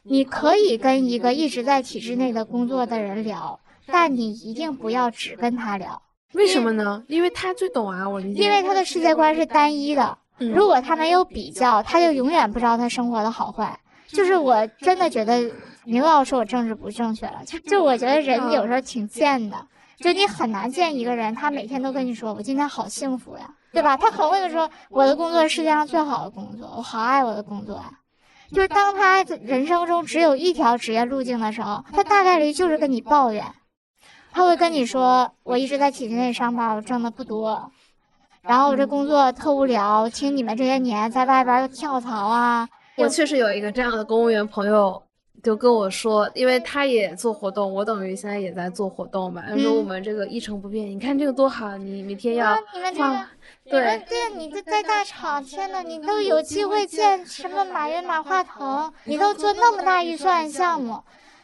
[0.04, 6.02] 你可以跟一个一直在体制内的工作的人聊，但你一定不要只跟他聊。
[6.34, 7.04] 为什么呢？
[7.08, 8.44] 因为他最懂啊，我理解。
[8.44, 10.18] 因为他的世界观是单一的。
[10.40, 13.80] 嗯如果他没有比较，他就永远不知道他生活的好坏。
[14.08, 15.40] 就是我真的觉得，
[15.86, 19.68] 你又要说我政治不正确了，就就我觉得人有时候挺贱的，
[20.00, 23.96] 就你很难见一个人，他每天都跟你说我今天好幸福呀，对吧？
[23.96, 28.00] 他很会说我的工作是世界上最好的工作，我好爱我的工作呀。
[28.52, 33.46] 就是当他人生中只有一条职业路径的时候，他大概率就是跟你抱怨，
[34.32, 37.70] 他会跟你说我一直在体制内上班，我挣的不多，
[38.42, 42.68] 然后我这工作特无聊，听你们这些年在外边儿跳槽啊，
[42.98, 45.02] 我确实有一个这样的公务员朋友，
[45.44, 49.44] 就跟我说，因为他也做活动，我等于现在也在做活动嘛。
[49.48, 53.28] 他说嗯我们这个一成不变，你看这个多好，你每天要啊，你们这个哇，
[53.64, 61.04] 你们对，你这在大厂，天呐，你都有机会见什么马云、马化腾，你都做那么大预算项目，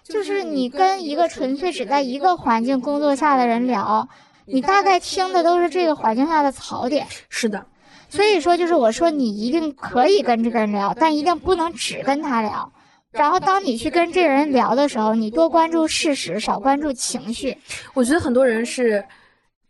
[0.10, 4.08] 就是你跟一个纯粹只在一个环境工作下的人聊，
[4.46, 7.08] 你大概听的都是这个环境下的槽点。
[7.30, 7.66] 是的，
[8.10, 12.72] 所以说，就是我说你一定可以跟这个人聊，但一定不能只跟他聊。
[13.12, 17.58] 然后，当你去跟这个人聊的时候，你多关注事实，少关注情绪。
[17.94, 19.04] 我觉得很多人是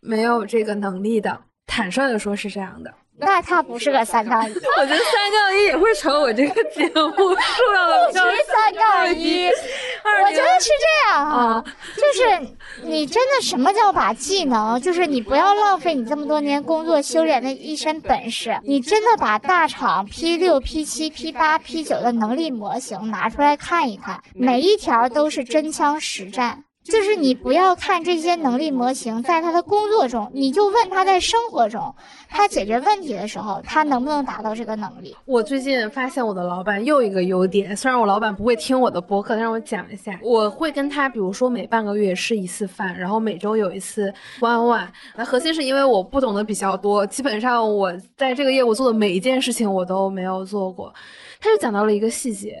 [0.00, 1.40] 没有这个能力的。
[1.66, 2.92] 坦率的说，是这样的。
[3.20, 9.46] 那他不是个三杠一，我觉得三杠一也会成我这个节目重要的标不是三杠一。
[9.48, 11.64] 我觉得是这样啊啊，
[11.96, 14.80] 就是你真的什么叫把技能？
[14.80, 26.64] 就是你不要浪费你这么多年工作修炼的一身本事，你真的把大厂 P 六、P 七、P 八、P 九的能力模型拿出来看一看，每一条都是真枪实战。
[26.90, 31.94] 就是你不要看这些能力模型，在他的工作中，你就问他在生活中，
[32.28, 35.14] 他解决问题的时候，他能不能达到这个能力？
[35.26, 44.88] 我最近发现我的老板又一个优点，虽然我老板不会听我的播客，但是我讲一下，我会跟他，比如说每半个月吃一次饭，然后每周有一次 one on one。
[45.14, 50.92] 那核心是因为我不懂得比较多，基本上我在这个业务做的每一件事情我都没有做过。
[51.40, 52.56] 他就讲到了一个细节，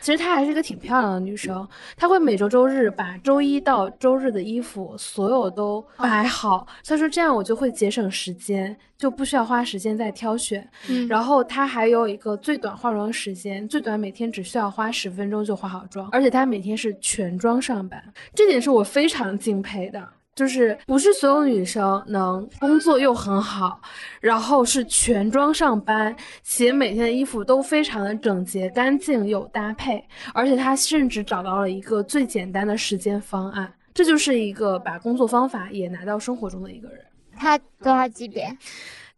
[0.00, 10.66] 其实她还是一个挺漂亮的女生，她会每周周日把周一到周日的衣服所有都摆好，所以说这样我就会节省时间，就不需要花时间再挑选。
[10.88, 18.02] 嗯然后她还有一个最短化妆时间，最短每天只需要花十分钟就化好妆，而且她每天是全妆上班，
[18.34, 20.08] 这点是我非常敬佩的。
[20.34, 23.80] 就是不是所有女生能工作又很好，
[24.20, 30.02] 然后是全妆上班，且每天的衣服都非常的整洁干净有搭配，
[30.32, 37.04] 而且她甚至找到了一个最简单的时间方案，这就是一个把工作方法也拿到生活中的一个人。
[37.36, 38.48] 她多少级别？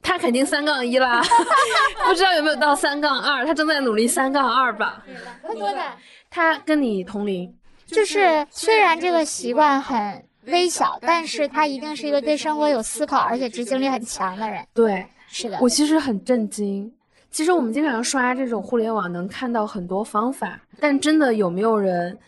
[0.00, 1.22] 她肯定三杠一啦，
[2.08, 5.04] 不知道有没有到三杠二，她正在努力三杠二吧。
[5.42, 5.80] 很多的，
[6.28, 7.54] 他跟你同龄，
[7.86, 14.64] 就是虽然这个习惯很微小，但是他一定是一个对生活有思考，而且执行力很强的人。
[14.74, 16.92] 对，是的，我其实很震惊。
[17.30, 22.18] 其实我们经常刷这种互联网，能看到很多方法，但真的有没有人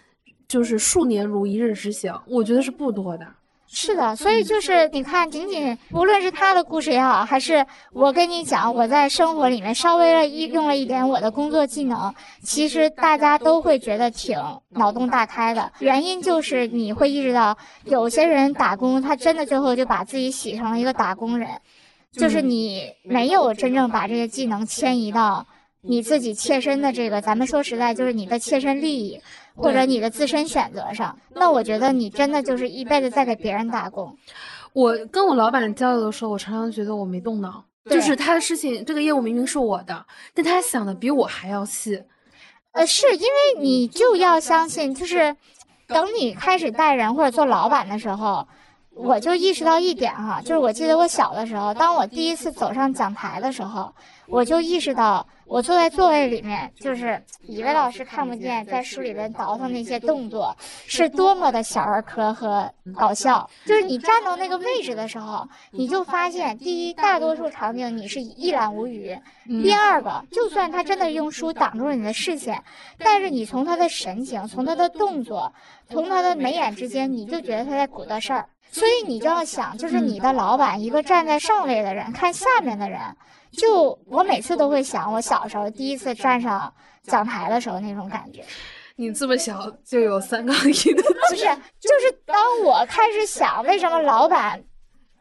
[0.49, 2.15] 就是数年如一日之行？
[2.27, 3.27] 我觉得是不多的。
[3.77, 14.39] 是的，所以就是你看，仅仅无论是他的故事也好，还是我跟你讲，我在生活里面稍微了一用了一点我的工作技能，其实大家都会觉得挺
[14.70, 15.72] 脑洞大开的。
[15.81, 21.49] 原因就是你会意识到，有些人打工，他真的最后就把自己洗成了一个打工人。
[22.12, 25.45] 就是你没有真正把这些技能迁移到
[25.81, 29.20] 你自己切身的这个，咱们说实在，就是你的切身利益
[29.55, 31.19] 或者你的自身选择上。
[31.31, 34.17] 那我觉得你真的就是一辈子在给别人打工。
[34.73, 42.03] 我跟我老板交流的时候，我常常觉得我没动脑，就是他的事情，这个业务明明是我的，但他想的比我还要细。
[42.73, 45.37] 呃，是因为你就要相信，就是
[45.87, 48.47] 等你开始带人或者做老板的时候。
[48.97, 53.93] 我就意识到一点哈，就是我记得我小的时候，当我第一次走上讲台的时候，
[54.29, 63.49] 我就意识到我坐在座位里面，就是以为老师看不见，在书里边倒腾那些动作，是多么的小儿科和搞笑。
[63.64, 69.16] 就是你站到那个位置的时候，你就发现，第一，大多数场景你是一览无余；
[69.62, 72.62] 第二个，就算他真的用书挡住了你的视线，
[72.99, 75.53] 但是你从他的神情、从他的动作、
[75.88, 78.49] 从他的眉眼之间，你就觉得他在鼓捣事儿。
[78.70, 82.99] 所以你就要想，就是你的老板，一个站在上位的人看下面的人，
[83.57, 88.45] 就我每次都会想，我小时候第一次站上讲台的时候那种感觉。
[88.97, 91.45] 你这么小就有三杠一的，不是？
[91.81, 94.63] 就是当我开始想为什么老板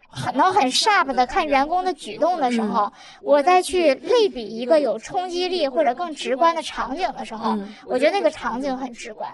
[0.07, 9.33] 很能很 sharp 的看员工的举动的时候，我再去类比一个有冲击力或者更直观的场景的时候，我觉得那个场景很直观。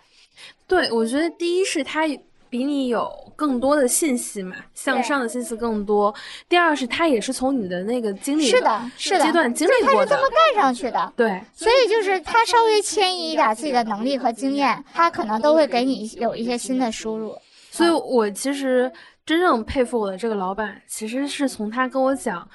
[0.68, 2.08] 对，我觉得第一是他。
[2.50, 6.14] 比你有更多的信息嘛，向上的信息更多。
[6.48, 11.14] 第二是他也是从你的那个经历是的，是的阶段经历过的，他是这么干上去的。
[11.16, 17.36] 对，所以就是他稍微迁移一点自己的能力和经验，他可能都会给你有一些新的输入。
[17.72, 18.92] 所以我其实
[19.26, 22.48] 真正佩服我的这个老板，其实是从他跟我讲。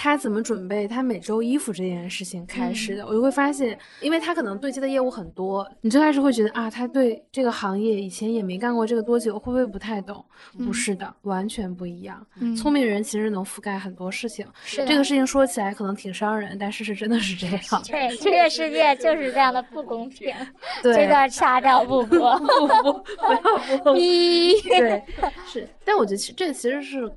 [0.00, 10.24] 他怎么准备他每周衣服这件事情开始的，我就会发现，因为他可能对接的业务很多，你最开始会觉得啊，他对这个行业以前也没干过这个多久，会不会不太懂？
[10.56, 12.24] 不是的，完全不一样。
[12.56, 14.46] 聪明人其实能覆盖很多事情。
[14.62, 17.82] 是这个事情说起来可能挺伤人，但事实真的是这样。
[17.90, 20.32] 对，这个世界就是这样的不公平。
[20.80, 23.94] 对，这段掐掉不播， 不不不要播。
[23.94, 25.02] 对，
[25.44, 25.68] 是。
[25.84, 27.10] 但我觉得其这其实是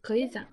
[0.00, 0.44] 可以讲。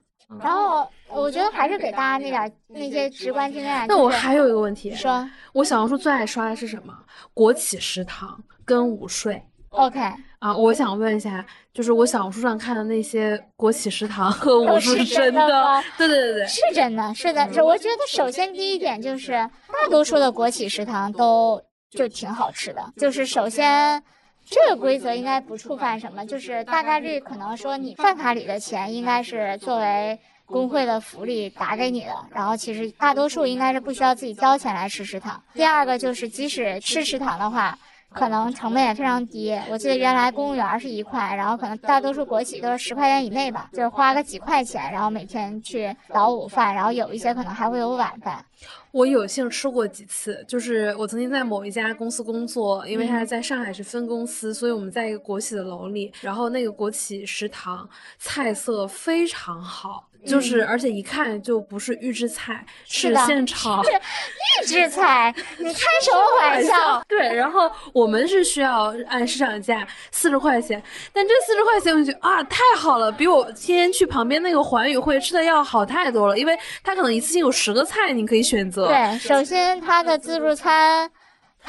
[0.41, 3.85] 然后我觉得还是给大家那点那些直观经验。
[3.87, 6.93] 那我还有一个问题，说，我小红书最爱刷的是什么？
[7.33, 9.41] 国企食堂跟午睡。
[9.69, 9.99] OK。
[10.39, 15.81] 啊，我想问一下，就是我小红书上看的那些国企食堂和午睡是真的？
[15.97, 17.41] 对对对对，是真的，是的。
[17.63, 22.93] 我觉得首先第一点就是，大多数的国企食堂都就挺好吃的。
[22.97, 24.03] 就是首先。
[24.49, 35.43] 这个规则应该不触犯什么，就是大概率可能说你饭卡里的钱应该是作为工会的福利打给你的，然后其实大多数应该是不需要自己交钱来吃食堂。
[35.53, 37.77] 第二个就是即使吃食堂的话，
[38.13, 39.59] 可能成本也非常低。
[39.69, 48.45] 我记得原来公务员是一块，然后可能大多数国企都是十块钱以内吧，就是花个几块钱，然后每天去倒午饭，然后有一些可能还会有晚饭。
[48.97, 57.87] 我有幸吃过几次，就是我曾经在某一家公司工作，因为他在上海是分公司，所以我们在一个国企的楼里，然后那个国企食堂
[58.17, 60.09] 菜色非常好。
[60.27, 63.81] 就是，而且一看就不是预制菜，是现炒。
[63.83, 67.03] 是预制菜，你开什么玩笑？
[67.07, 70.81] 对，然后我们是需要按市场价四十块钱，
[71.13, 78.87] 但这四十块钱我觉得啊太好了，比我天天去旁边那个环宇会吃的要好太多了，因为它可能一次性有十个菜你可以选择。
[78.87, 81.09] 对，首先它的自助餐。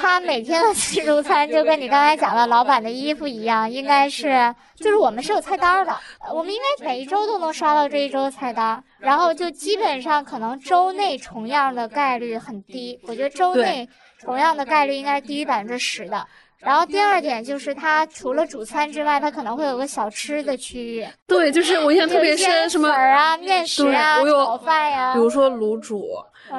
[0.01, 5.95] 他每天的 自助餐就跟你刚才讲的老板的衣服一样， 应该是就是我们是有菜单的，
[6.33, 13.89] 我们应该每一周都能刷到这一周的菜单，然后就基本上可能周内重样的概率很低，我觉得周内
[14.21, 16.27] 重样的概率应该是低于百分之十的。
[16.59, 21.07] 然后第二点就是它除了主餐之外，它可能会有个小吃的区域。
[21.27, 26.07] 对，就是我印象特别深，什么粉啊、面食啊、炒饭呀，比如说卤煮。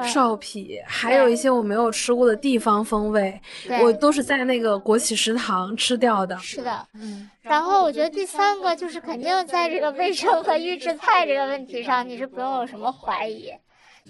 [0.04, 3.40] 臊皮，还有一些我没有吃过的地方风味，
[3.82, 6.38] 我都是在那个国企食堂吃掉的。
[6.38, 7.28] 是的，嗯。
[7.42, 13.50] 然后我觉得第三个就是肯定在这个卫生和预制菜这个问题上，你是不用有什么怀疑。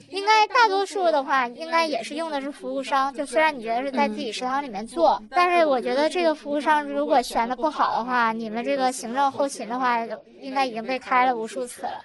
[0.08, 3.12] 应该大多数的话，应该也是用的是服务商。
[3.14, 9.98] 就虽然你觉得是在自己食堂里面做，但是我觉得这个服务商如果选的不好的话，你们这个行政后勤的话，
[10.40, 12.02] 应该已经被开了无数次了。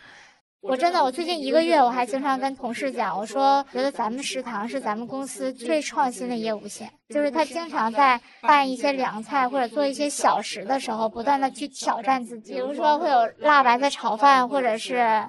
[0.61, 12.53] 我真的，我最近一个月我还经常跟同事讲，我说觉得咱们食堂是咱们公司最创新的业务线，就是他经常在办一些凉菜或者做一些小食的时候，不断的去挑战自己。
[12.53, 15.27] 比如说会有辣白菜炒饭，或者是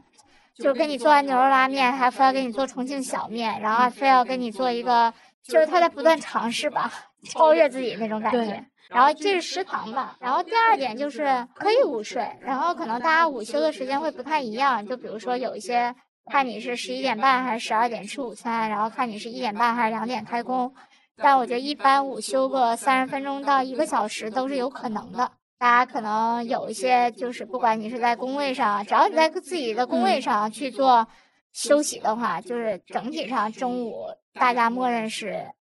[0.57, 6.91] 就给你做完牛肉拉面，还非要给你做重庆小面，然后还非要给你做一个，就是他在不断尝试吧，
[7.31, 8.65] 超越自己那种感觉。
[8.89, 15.95] 然后这是食堂吧，然后第二点就是可以午睡，然后可能大家午休的时间会不太一样，就比如说有一些
[16.31, 20.73] 看你是十一点半还是十二点吃午餐，然后看你是一点半还是两点开工，
[21.17, 25.33] 但我觉得一般午休个三十分钟到一个小时都是有可能的。
[25.59, 31.07] 大家可能有一些就是不管你是在工位上，只要你在自己的工位上去做
[31.53, 35.53] 休息的话，就是整体上中午大家默认是。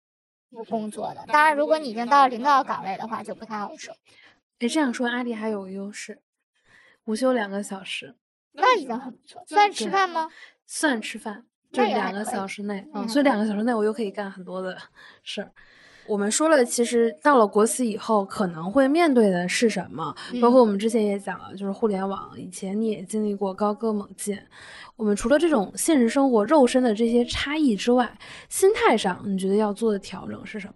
[0.48, 3.94] 不工作的，当然，如果你已经到领导岗位的话，就不太好说。
[4.58, 6.22] 哎，这样说阿里还有个优势，
[7.04, 8.16] 午休两个小时，
[8.52, 9.42] 那已经很不错。
[9.46, 10.30] 算吃饭吗？
[10.64, 14.78] 算吃饭，就两个小时内，嗯，所以两个小时内我又可以干很多的
[15.22, 15.52] 事儿。
[16.08, 20.14] 我们说了，其实到了国企以后可能会面对的是什么？
[20.40, 24.38] 包括我们之前也讲了，就是互联网，以前你也经历过高歌猛进。
[24.96, 28.10] 我们除了这种现实生活肉身的这些差异之外，
[28.48, 30.74] 心态上你觉得要做的调整是什么？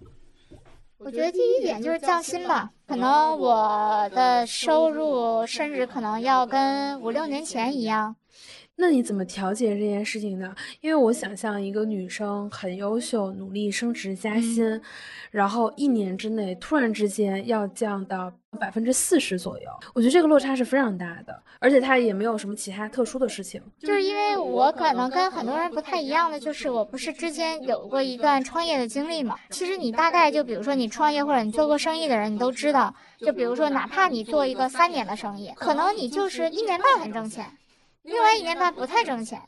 [0.99, 8.15] 我觉得第一点就是降薪吧，可能我的收入甚至可能要跟五六年前一样。
[8.81, 10.55] 那你怎么调节这件事情呢？
[10.81, 14.81] 因为我想象一个女生很优秀，努力升职加薪，
[15.31, 23.61] 然后一年之内突然之间要降到百分之四十左右，我觉得这个落差是非常大的，而且她也没有什么其他特殊的事情。
[23.79, 29.37] 就是因为我可能跟很多人不太一样的，就是我不是之前有过一段创业的经历嘛。
[29.51, 37.45] 其实你大概就比如说你创业或者你做过生意的人，你都知道，就比如说哪怕你做一个三年的生意，可能你就是一年半很挣钱。
[38.03, 39.41] 另外一年半不太挣钱，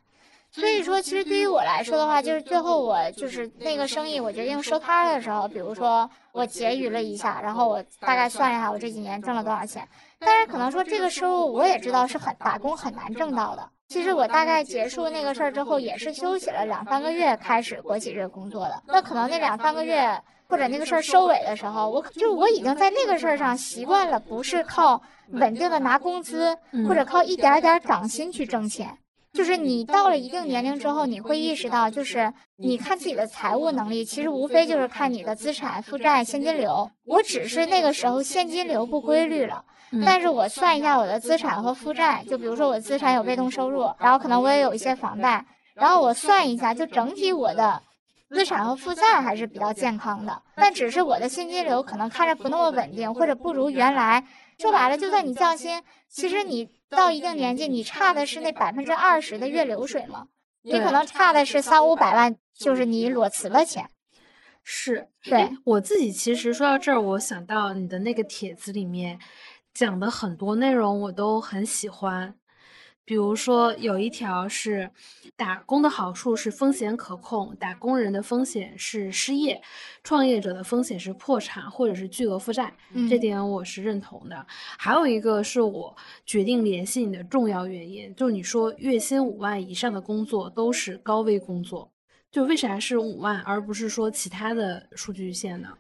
[0.51, 9.89] 所以说其实对于我来说的话，就是最后我就是那个生意我决定收摊的时候，比如说我结余了一下，然后我大概算一下我这几年挣了多少钱。
[10.19, 13.71] 但是可能说这个收入我也知道是很打工很难挣到的。
[13.89, 18.83] 其实我大概结束那个事儿之后，也是休息了两三个月开始国企这个工作的。
[18.87, 20.23] 那可能那两三个月
[20.53, 25.01] 或者那个事儿收尾的时候，我就我已经在那个事儿上习惯了，不是靠。
[25.29, 28.99] 稳定的拿工资，或者靠一点点涨薪去挣钱，
[29.33, 36.91] 就是你到了一定年龄之后，你会意识到，就是你看自己的财务能力，其实无非就是看你的资产负债现金流。
[37.07, 39.65] 我只是那个时候现金流不规律了，
[40.05, 47.81] 但是我算一下我的资产和负债，就比如说我资产有被动收入，然后可能我也有一些房贷，然后我算一下，就整体我的
[48.33, 54.25] 资产和负债还是比较健康的，但只是我的现金流可能看着不那么稳定，或者不如原来。
[54.59, 60.29] 说白了，就算你降薪，其实你到一定年纪，你差的是那百分之二十的月流水吗？
[60.63, 63.91] 你可能差的是三五百万，就是你裸辞的钱。
[64.63, 69.19] 是，对我自己其实说到这儿，我想到你的那个帖子里面
[69.75, 72.35] 讲的很多内容，我都很喜欢。
[73.05, 74.91] 比如说有一条是，
[75.37, 79.61] 打工的好处是风险可控，打工人的风险是失业，
[80.05, 82.73] 创业者的风险是破产或者是巨额负债，
[83.11, 84.47] 这点我是认同的。
[84.79, 91.91] 还有一个是我决定联系你的重要原因，就是你说月薪五万以上的工作都是高危工作，
[92.31, 95.77] 就为啥是五万而不是说其他的数据线呢？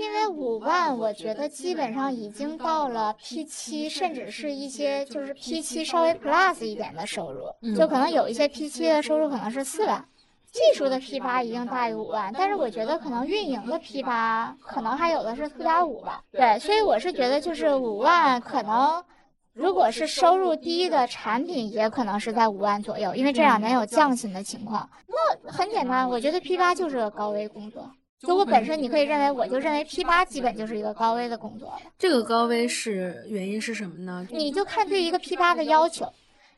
[0.00, 7.42] 因为五万，我觉得基本上已经到了 P 七，甚至是一些就是 P 七稍微 Plus 一点的收入，
[7.76, 10.02] 就可能有一些 P 七的收入可能是四万，
[10.50, 16.24] 技术的 P 八一定大于五万，但是我觉得可能运营的 P 八可能还有的是四点五吧。
[16.32, 19.04] 对，所以我是觉得就是五万，可能
[19.52, 24.88] 如果是收入低的产品，也可能是在五万左右，因为这两年有降薪的情况。
[25.06, 27.90] 那很简单，我觉得 P 八就是个高危工作。
[28.26, 31.78] 就我本身，你可以认为，我就认为 P 八基本就是一个高危的工作了。
[31.98, 34.26] 这个高危是原因是什么呢？
[34.30, 36.06] 你就看对一个 P 八的要求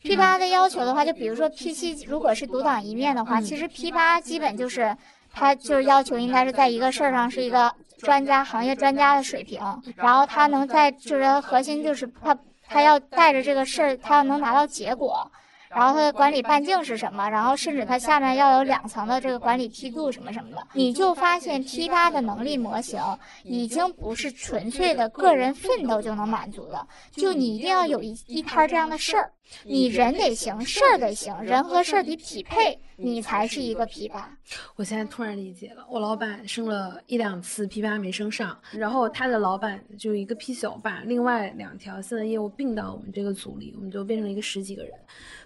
[0.02, 4.96] ，P 八的要求的话，就比如说 P 七如果是独当一面的话，其实 P 八基本就是
[5.32, 9.60] 他就是要求应该是在一个事儿上是一个专家、行业专家的水平，
[9.94, 12.36] 然后他能在就是核心就是他
[12.66, 15.30] 他要带着这个事儿，他要能拿到结果。
[15.74, 17.28] 然后它的管理半径是什么？
[17.28, 23.00] 然后甚至它下面要有两层的这个管理梯度什么什么的，你就发现 P 八的能力模型
[23.44, 29.32] 已经不是纯粹的个人奋斗就能满足的，就你一定要有一一摊这样的事儿，
[29.64, 34.30] 你人得行，事儿得行，人和事儿得匹配，你才是一个 P 八。
[34.76, 44.92] 我现在突然理解了，我老板升了一两次 P 八没升上，然后他的老板就一个 P 九把另外两条线的业务并到我们这个组里，我们就变成了一个十几个人。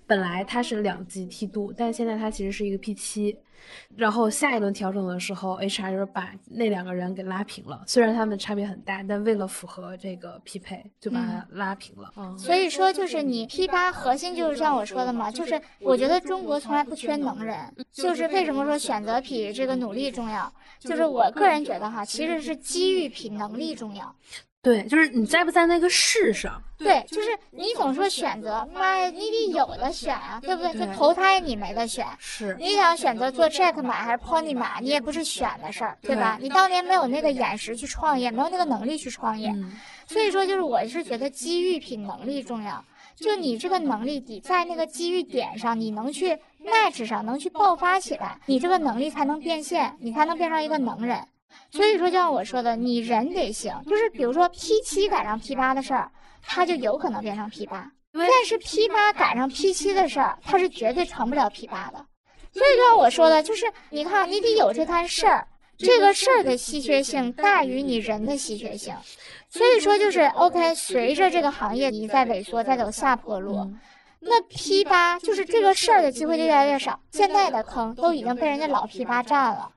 [0.06, 3.36] 本来它是两级梯度，但现在它其实是一个 P 七，
[3.96, 7.82] 然后下一轮调整的时候，HR 就是把那两个人给拉平了。
[7.86, 12.12] 虽然他们差别很大，但为了符合这个匹配，就把它拉平了。
[12.16, 17.56] 嗯，所以说就是你 P 八核心就是像我说的嘛，就是我觉得中国从来不缺能人，
[17.90, 20.52] 就是为什么说选择比这个努力重要？
[20.78, 24.14] 就是我个人觉得哈，其实是机遇比能力重要。
[24.66, 26.60] 对，就是你在不在那个世上？
[26.76, 30.72] 对，就是你总说选择，妈呀，你得有的选啊，对不对？
[30.72, 36.36] 就投胎你没得选，是你想选择做 Jack 马还是 Pony 马，你也不是选的事儿，对吧？
[36.40, 39.54] 你当年没有那个眼识去创业，没有那个能力去创业，
[40.08, 42.84] 所以说就是我是觉得机遇比能力重要。
[43.14, 51.26] 就你这个能力，你在那个机遇点上，你能去 match 上，能去爆发起来，你这个能力才能变现，你才能变成一个能人。
[51.70, 56.10] 所以说，就像我说的，你人得行，就是比如说 P 七赶上 P 八的事儿，
[56.42, 62.04] 它就有可能变成 P 八；但是 P 八赶上 P 七的事儿，它是绝对成不了 P 八的。
[62.52, 65.46] 所以就像我说的，就是你看，你得有这摊事儿，
[65.76, 68.94] 这个事儿的稀缺性大于你人的稀缺性。
[69.50, 73.70] 所以说，就是 OK，随着这个行业你在萎缩，在走下坡路，
[74.20, 76.98] 那 P 八就是这个事儿的机会就越来越少。
[77.12, 79.70] 现在的坑都已经被人家老 P 八占了。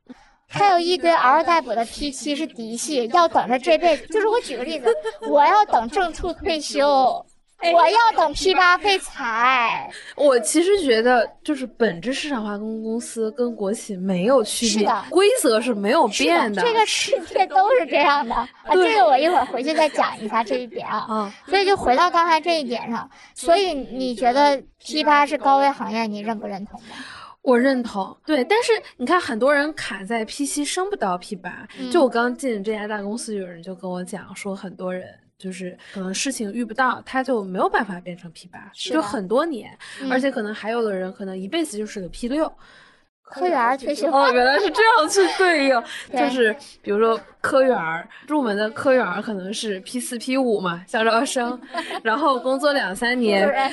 [0.49, 4.07] 还有一堆嗷嗷待哺的 P 七是嫡系，要等着这辈子。
[4.07, 4.88] 就是我举个例子，
[5.30, 6.84] 我要等正处退休，
[7.73, 9.88] 我要等 P 八被裁。
[10.15, 18.47] 我其实觉得，就是本质市场化跟公司跟国企没有区别，是的规则是没有变的这个世界都是这样的 啊。
[18.73, 21.05] 这个我一会儿回去再讲一下这一点啊。
[21.07, 26.95] 啊，所以就回到刚才这一点上，所以你觉得 P 八是高危行业，你认不认同吗？
[27.41, 31.90] 我认同，对，但是你看，很多人卡在 P 七升不到 P 八、嗯。
[31.90, 35.07] 就我刚进这家大公司，有人就跟我讲说，很多人
[35.38, 40.11] 就是可能事情遇不到，他就没有办法变成 P 八，就很多年，嗯。
[40.11, 42.52] 而且可能还有的人可能一辈子就是个 P 六。
[43.30, 45.84] 科员确实，哦，原来是这样去对应，
[46.18, 47.77] 就是比如说科员
[48.27, 51.60] 入门的科员可能是 P 四 P 五嘛，校招生，
[52.03, 53.72] 然后工作两三年，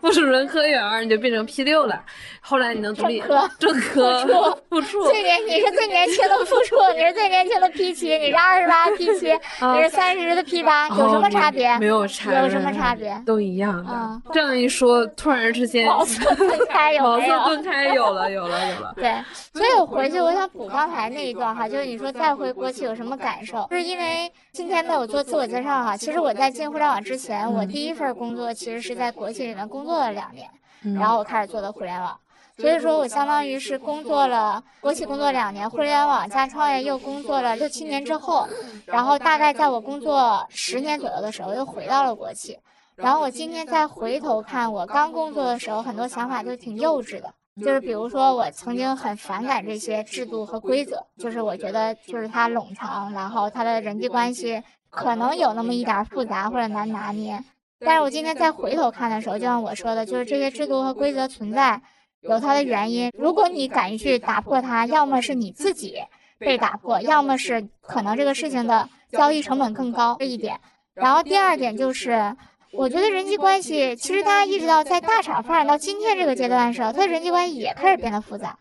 [0.00, 2.02] 副主任科员你就变成 P 六了，
[2.40, 9.30] 后来你能独立正科正科副处，最年你是最年轻的副处，你是最年轻的 P 七，你是二十八 P 七，
[9.60, 11.68] 啊你是三十的 P 八，有什么差别？
[11.68, 13.16] 哦没有差，有什么差别？
[13.24, 13.90] 都一样的。
[13.92, 17.44] 嗯这样一说，突然之间茅塞顿开有茅塞没有？
[17.44, 18.92] 顿开，有了，有了，有了。
[18.96, 19.22] 对，
[19.52, 23.66] 所以我回去我想补刚才那一段哈，就是你说再回国企有什么感受？
[23.70, 30.48] 就是因为今天没有做自我介绍哈，其实我在进互联网之前，我第一份工作其实是在国企里面工作了两年，
[30.84, 32.18] 嗯然后我开始做的互联网。
[32.58, 38.46] 所以说我相当于是工作了国企工作两年，互联网加创业又工作了六七年之后，
[38.84, 42.58] 然后大概在我工作十年左右的时候又回到了国企。
[42.94, 47.32] 然后我今天再回头看我刚工作的时候，很多想法就挺幼稚的。
[47.60, 57.44] 就是比如说，我曾经很反感这些制度和规则，就是我觉得就是它冗长，然后它的人际关系可能有那么一点复杂或者难拿捏。
[57.78, 61.82] 但是我今天再回头看的时候，就像我说的，就是这些制度和规则存在
[62.22, 63.12] 有它的原因。
[63.18, 65.96] 如果你敢于去打破它，要么是你自己
[66.38, 70.58] 被打破，要么是可能这个事情的交易成本更高这一点。
[70.94, 72.34] 然后第二点就是。
[72.74, 78.58] 我觉得人际关系，其实大家意识到，在大厂发展到今天这个阶段的时候，它的人际关系也开始变得复杂，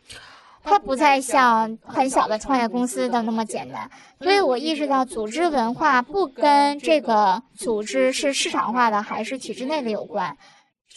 [0.64, 3.90] 它不再像很小的创业公司的那么简单。
[4.20, 10.38] 所以我意识到，组织文化不跟这个组织是市场化的还是体制内的有关，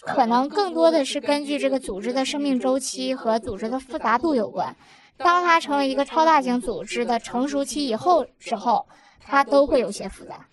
[0.01, 4.75] 可能更多的是根据这个组织的生命周期和组织的复杂度有关。
[5.17, 8.87] 当它成为一个超大型组织的成熟期以后之后，
[9.25, 10.49] 它都会有些复杂。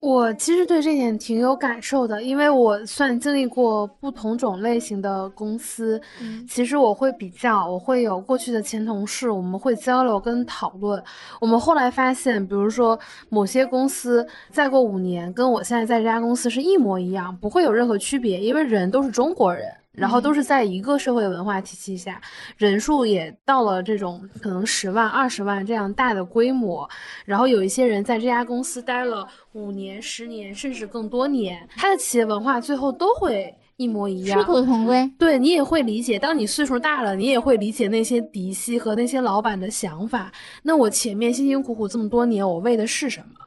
[0.00, 11.02] 我其实对这点挺有感受的，因为我算经历过不同种类型的公司，嗯其实我会比较，我会有过去的前同事，我们会交流跟讨论。
[11.38, 12.98] 我们后来发现，比如说
[13.28, 19.70] 某些公司再过五年跟我现在在这家公司是一模一样，不会有任何区别，因为人都是中国人。
[19.92, 22.20] 然后都是在一个社会文化体系下，
[22.56, 26.88] 人数也到了这种可能十万、二十万这样大的规模。
[27.24, 35.10] 然后有一些人在这家公司待了五年、十年，甚至更多年，他的企业文化最后都会一模一样，殊途同归。
[35.18, 40.30] 对你也会理解，当你岁数大了，你也会理解那些嫡系和那些老板的想法。
[40.62, 43.39] 那我前面辛辛苦苦这么多年，我为的是什么？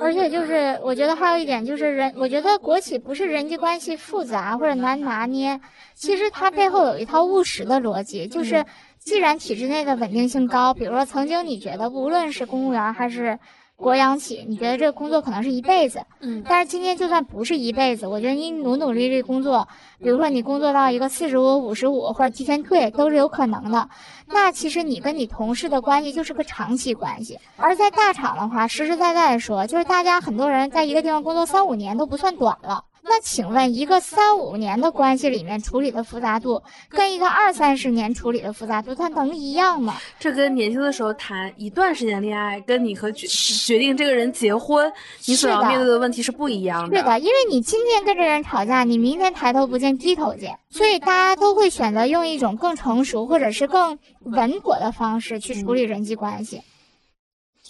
[0.00, 5.60] 而且就是，我觉得还有一点就是人，我觉得国企不是人际关系复杂或者难拿捏，
[5.94, 8.64] 其实它背后有一套务实的逻辑，就是
[8.98, 13.38] 既然体制内的稳定性高，比如说曾经你觉得无论是公务员还是。
[13.78, 19.68] 国央企，你觉得这个工作可能是一辈子，嗯，但是今天就算不是一辈子，我觉得你努努力力工作，
[20.02, 23.88] 比如说你工作到一个四十五、五十五或者提前退都是有可能的。
[24.26, 27.38] 那其实你跟你同事的关系就是个长期关系。
[27.56, 32.84] 而在大厂的话，实实在在的说，就是大家很多人在一个地方工作三五年都不算短了。
[33.08, 39.96] 那请问，一个三五年的关系里面处理的复杂度，跟一个二三十年处理的复杂度，它能一样吗？
[40.20, 44.92] 这跟年轻的时候谈一段时间恋爱，跟你和决决定这个人结婚，
[45.26, 46.96] 你所要面对的问题是不一样的。
[46.96, 56.60] 是的，因为你今天跟这人吵架，你明天抬头不见低头见，所以大家都会选择用一种更成熟或者是更稳妥的方式去处理人际关系，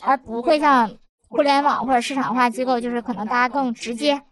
[0.03, 0.91] 而不会像
[1.29, 4.23] 互联网或者市场化机构，就是可能大家更直接。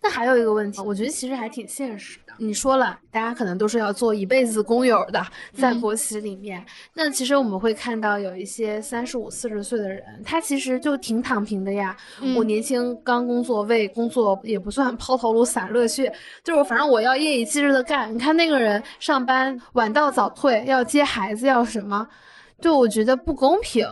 [0.00, 2.32] 那还有一个问题，我觉得其实还挺现实的。
[2.38, 5.20] 你说了，大家可能都是要做一辈子工友的，
[5.52, 6.64] 在国企里面。
[6.94, 11.96] 那其实我们会看到有一些三十五、四十岁的人，他其实就挺躺平的呀。
[12.36, 16.12] 我年轻刚工作，为工作也不算抛头颅洒热血，
[16.44, 18.14] 就是反正我要夜以继日的干。
[18.14, 22.06] 你看那个人上班晚到早退，要接孩子，要什么，
[22.60, 23.84] 就我觉得不公平。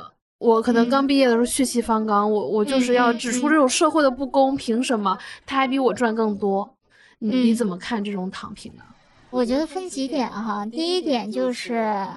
[0.43, 5.16] 我可能刚毕业的时候血气方刚，我我就是要指出这种社会的不公，凭什么
[5.47, 6.74] 他还比我赚更多？
[7.20, 8.82] 你你怎么看这种躺平呢？
[9.31, 12.09] 我觉得分几点哈，第一点就是，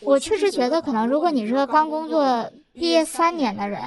[0.00, 3.78] 我确实觉得可能如果你是个刚工作毕业三年的人，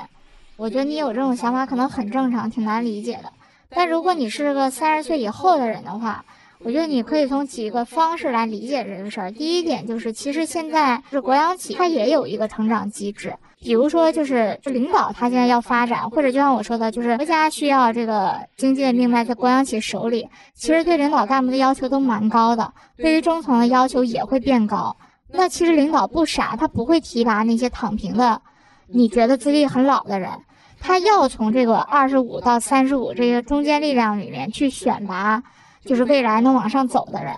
[0.55, 3.33] 我觉得你有这种想法可能很正常，挺难理解的。
[3.69, 6.23] 但如果你是个三十岁以后的人的话，
[6.59, 9.31] 我觉得你可以从几个方式来理解这个事儿。
[9.31, 13.33] 第一点就是，其实现在是国央企，它也有一个成长机制。
[13.63, 20.27] 比如说，就是领导他现在要发展，或者就像我说的，就是国家需要这个经济的命脉在国央企手里。
[20.53, 24.97] 其实对领导干部的要求都蛮高的，对于中层的要求也会变高。
[25.29, 28.41] 那其实领导不傻，他不会提拔那些躺平的，
[28.87, 30.29] 你觉得资历很老的人，
[30.81, 35.41] 他要从这个二十五到三十五这些中间力量里面去选拔，
[35.85, 37.33] 就是未来能往上走的人。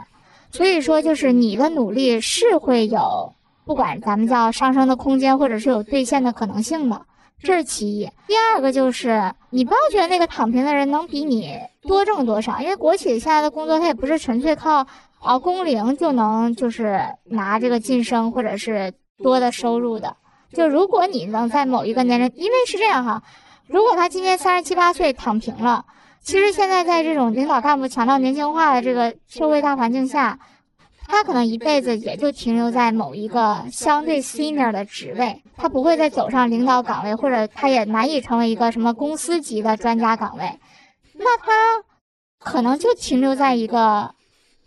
[0.49, 3.31] 所以说，就是你的努力是会有。
[3.65, 7.01] 不管咱们叫上升的空间，或者是有兑现的可能性的，
[7.41, 8.09] 这是其一。
[8.27, 14.85] 第二个就是，你不要觉得那个躺平的人能比你多挣多少，因为国企现在的工作，它也不是纯粹靠
[15.19, 20.15] 啊工龄就能就是拿这个晋升或者是多的收入的。
[20.53, 23.23] 就如果你能在某一个年龄，因为是这样哈，
[23.67, 25.85] 如果他今年三十七八岁躺平了，
[26.21, 30.37] 其实现在在这种领导干部强调年轻化的这个社会大环境下。
[31.07, 40.59] 他可能一辈子也就停留在某一个相对 senior 的职位，他不会再走上领导岗位，或者他也难以成为一个什么公司级的专家岗位。
[41.13, 41.85] 那他
[42.39, 44.15] 可能就停留在一个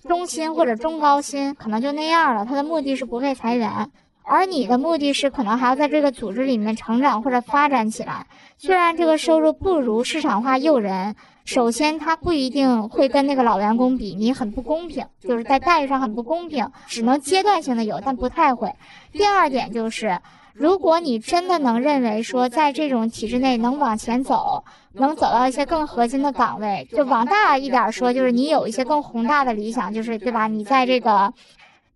[0.07, 2.45] 中薪或者中高薪，可能就那样了。
[2.45, 3.91] 他的目的是不被裁员，
[4.23, 8.27] 而你的目的是可能还要在这个组织里面成长或者发展起来。
[8.57, 11.17] 虽然这个收入不如市场化诱人。
[11.49, 18.71] 首先，他不一定会跟那个老员工比，你很不公平，就是在待遇上很不公平，只能阶段性的有，但不太会。
[19.13, 20.21] 第二点就是，
[20.53, 24.63] 如果你真的能认为说，在这种体制内能往前走，
[24.93, 30.49] 能走到一些更核心的岗位，就往大一点说，就是你有一些更宏大的理想，就是对吧？
[30.49, 31.33] 你在这个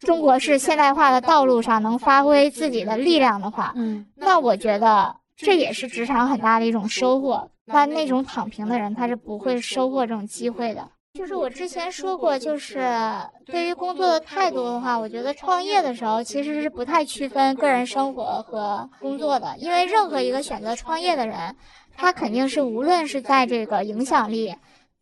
[0.01, 7.51] 中国式现代化的道路上能发挥自己的力量的话，嗯，那我觉得这也是职场很大的一种收获。
[7.73, 10.89] 那那种躺平的人，他是不会收获这种机会的。
[11.15, 12.89] 就是我之前说过，就是
[13.45, 21.55] 对于工作的态度的话，我觉得创业的时候其实是不太区分个人生活和工作的，因为任何一个选择创业的人，
[21.95, 24.55] 他肯定是无论是在这个影响力，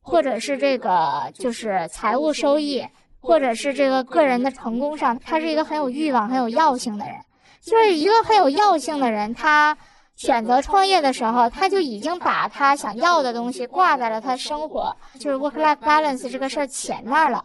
[0.02, 2.84] 或者是这个就是财务收益，
[3.20, 7.14] 或者是这个个人的成功上，他是一个很有欲望、很有药性的人。
[7.62, 9.78] 就是一个很有药性的人，他。
[10.20, 17.42] 选择创业的时候，他就已经把他想要的东西挂在了他生活，就是 work-life balance 这个事儿前面了。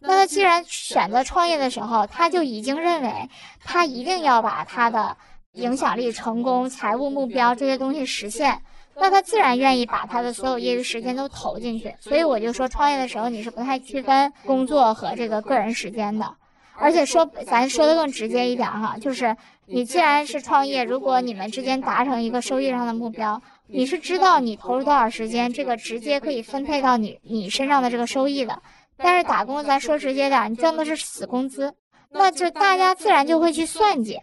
[0.00, 3.28] 那他既然选择创业的时候，他就已经认为
[3.62, 5.14] 他一定要把他的
[5.52, 8.62] 影响力、成功、财务目标这些东西实现，
[8.94, 11.94] 那他自然愿意把他的所有业余时间都投进去。
[12.00, 16.34] 所以我就说，创业的时候你是不太区分工作和这个个人时间的。
[16.78, 19.36] 而且说，咱说的更直接一点哈，就是
[19.66, 28.62] 你既然是创业，如果你们之间达成一个收益上的目标，你是知道你投入多少时间，这个直接可以分配到你你身上的这个收益的。
[28.98, 31.74] 但是打工，咱说直接点，你挣的是死工资，
[32.10, 34.20] 那就大家自然就会去算计。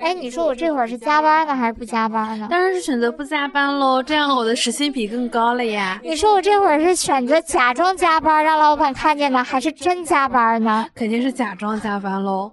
[0.00, 2.48] 哎，你说我这会儿是加班呢，还是不加班呢？
[2.50, 6.00] 当然是选择不加班喽，这样我的时薪比更高了呀。
[6.02, 10.86] 你说我这会儿是选择假装加班让老板看见呢，还是真加班呢？
[10.94, 12.52] 肯定是假装加班喽。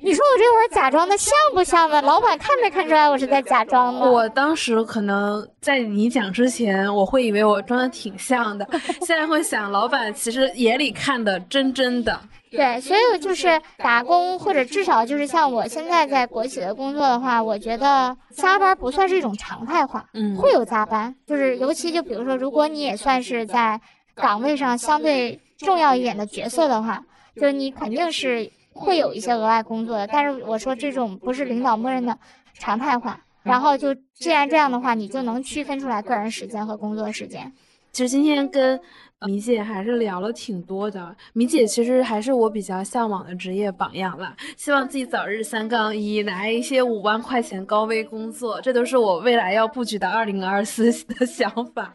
[0.00, 2.00] 你说我这会儿假装的像不像呢？
[2.02, 4.08] 老板看没看出来我是在假装呢？
[4.08, 8.68] 我当时可能在你讲之前，我会以为我装的挺像的，
[9.04, 12.20] 现在会想，老板其实眼里看的真真的。
[12.50, 23.80] 对，所以就是打工，或者至少就是像我现在在国企的工作的话，我觉得加班不算是一种常态化，嗯，会有加班，就是尤其就比如说，如果你也算是在
[24.14, 27.04] 岗位上相对重要一点的角色的话，
[27.36, 28.50] 就是你肯定是。
[28.80, 32.16] 会有一些额外工作的，但是我说这种不是领导默认的
[32.54, 33.18] 常态化。
[33.42, 37.52] 然后就既然这样的话，你就能区分出来个人时间和工作时间。
[37.90, 38.80] 其实今天跟
[39.26, 44.36] 米姐还是聊了挺多的，米姐其实还是我比较向往的职业榜样了。
[44.56, 51.92] 希望自己早日三杠一，拿一些五万块钱高危工作，这都是我未来要布局的二零二四的 想法。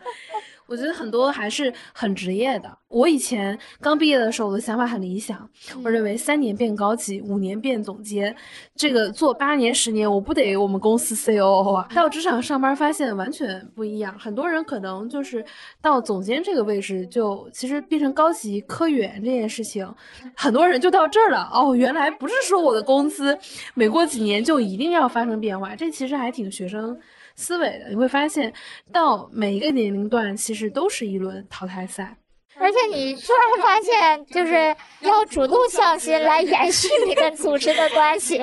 [0.73, 2.77] 我觉得很多还是很职业的。
[2.87, 5.47] 我以前刚毕业的时候，我的想法很理想，
[5.83, 8.35] 我认为三年变高级，五年变总监，
[8.75, 11.87] 这个做八年十年，我不得我们公司 COO 啊？
[11.93, 14.17] 到职场上班发现完全不一样。
[14.17, 15.45] 很多人可能就是
[15.79, 19.87] 到总监这个位置，就其实变成高级科员这件事情，
[20.35, 21.47] 很多人就到这儿了。
[21.53, 23.37] 哦，原来不是说我的工资
[23.75, 26.99] 每过几年就一定要发生变化，这其实还挺学生。
[27.35, 28.53] 思维的，你会发现，
[28.91, 32.15] 到每一个年龄段，其实都是一轮淘汰赛。
[32.55, 38.39] 而且你突然发现，就是要主动向心来延续你跟组织的关系。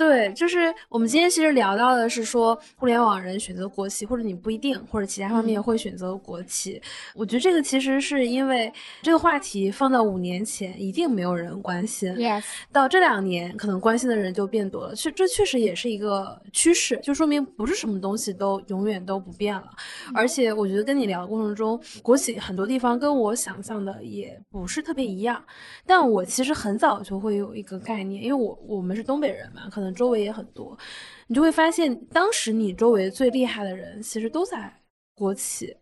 [0.00, 6.80] 对，就是我们今天其实聊到的是说，互联网人选择国企，或者你不一定，或者其他方面会选择国企。
[7.14, 8.72] 我觉得这个其实是因为
[9.02, 14.94] 这个话题放到五年前一定没有人关心，yes，到这两年可能关心的人就变多了。
[14.94, 19.68] 确这确实也是一个趋势，就说明不是什么东西都永远都不变了。
[20.14, 25.44] 而且我觉得跟你聊的过程中，国企很多地方跟我想象的也不是特别一样。
[25.84, 29.89] 但我其实很早就会有一个概念，因为我我们是东北人嘛，可能。
[29.94, 30.78] 周围也很多，
[31.26, 34.82] 你就会发现，当时你周围最厉害的人其实都在
[35.14, 35.76] 国企。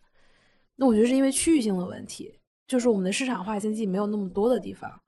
[0.77, 5.01] 那我觉得是因为区域性的问题，就是我们的市场化经济没有那么多的地方。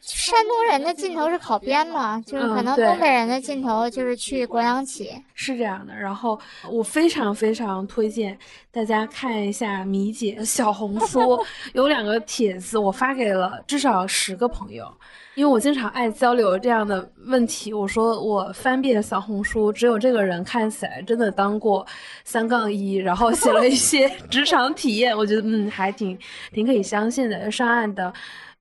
[0.00, 5.94] 山东人的尽头是考编嘛，就是可能东北人的尽头就是去国央企，是这样的。
[5.94, 6.38] 然后
[6.70, 8.38] 我非常非常推荐
[8.70, 11.38] 大家看一下米姐小红书，
[11.74, 14.86] 有两个帖子，我发给了至少十个朋友。
[15.34, 21.86] 因为我经常爱交流这样的问题，我说我翻遍小红书，只有这个人看起来真的当过
[22.24, 26.18] 三杠一，然后写了一些 职场体验，我觉得嗯还挺
[26.52, 27.48] 挺可以相信的。
[27.52, 28.12] 上岸的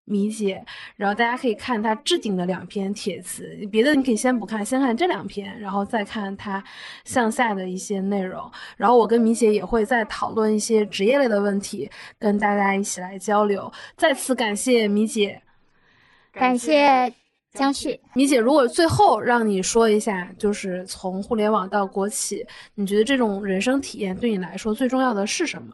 [0.10, 0.64] 米姐，
[0.96, 6.64] 然后大家可以看她置顶的两篇帖子，别的你可以先不看，先看这两篇，然后再看她
[7.04, 8.50] 向下的一些内容。
[8.78, 13.70] 然后我跟米姐也会再讨论一些职业类的问题，跟大家一起来交流。
[13.98, 15.42] 再次感谢米姐。
[16.32, 17.14] 感谢
[17.52, 25.74] 江旭，米姐，如果最后让你说一下，就是从互联网到国企，你觉得这种人生体验对你来说最重要的是什么？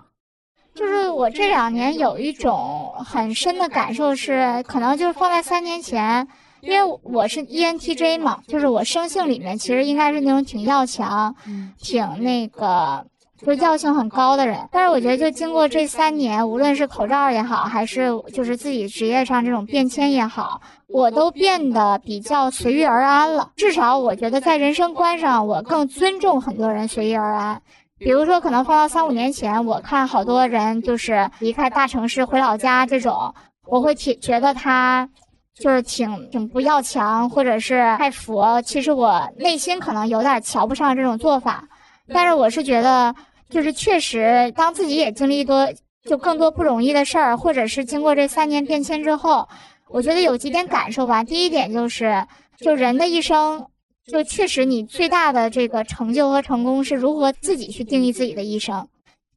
[0.75, 6.27] 就是我这两年有一种很深的感受是，可能就是放在三年前，
[6.61, 11.35] 因为我是 ENTJ 嘛，就是我生性里面其实应该是那种挺要强，
[11.79, 13.05] 挺那个。
[13.45, 23.51] 就是药性很高的人，但是我觉得就经过这三年，无论是口罩也好，还是就是自己职业上这种变迁也好，我都变得比较随遇而安了。
[23.57, 27.61] 至少我觉得在人生观上，我更尊重很多人随遇而安。
[28.03, 33.33] 比如说，可能放到三五年前，我看好多人就是离开大城市回老家这种，
[33.65, 35.09] 我会挺觉得他
[35.53, 38.61] 就是挺挺不要强，或者是太佛。
[38.61, 41.63] 其实我内心可能有点瞧不上这种做法，
[42.07, 43.15] 但是我是觉得。
[43.49, 45.71] 就是确实，当自己也经历多
[46.09, 49.47] 就更多不容易的事儿，或者是经过这三年变迁之后，
[49.89, 51.23] 我觉得有几点感受吧。
[51.23, 52.25] 第一点就是，
[52.57, 53.67] 就人的一生，
[54.05, 58.87] 就确实你最大的这个成就和成功是如何自己去定义自己的一生，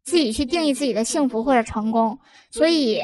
[0.04, 2.18] 自己去定义自己的幸福或者成功。
[2.50, 3.02] 所以，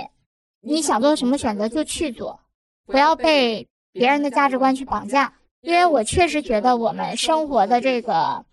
[0.61, 2.41] 你想做什么选择就去做，
[2.87, 5.35] 不要被别人的价值观去绑架。
[5.61, 8.45] 因为我确实觉得我们生活的这个。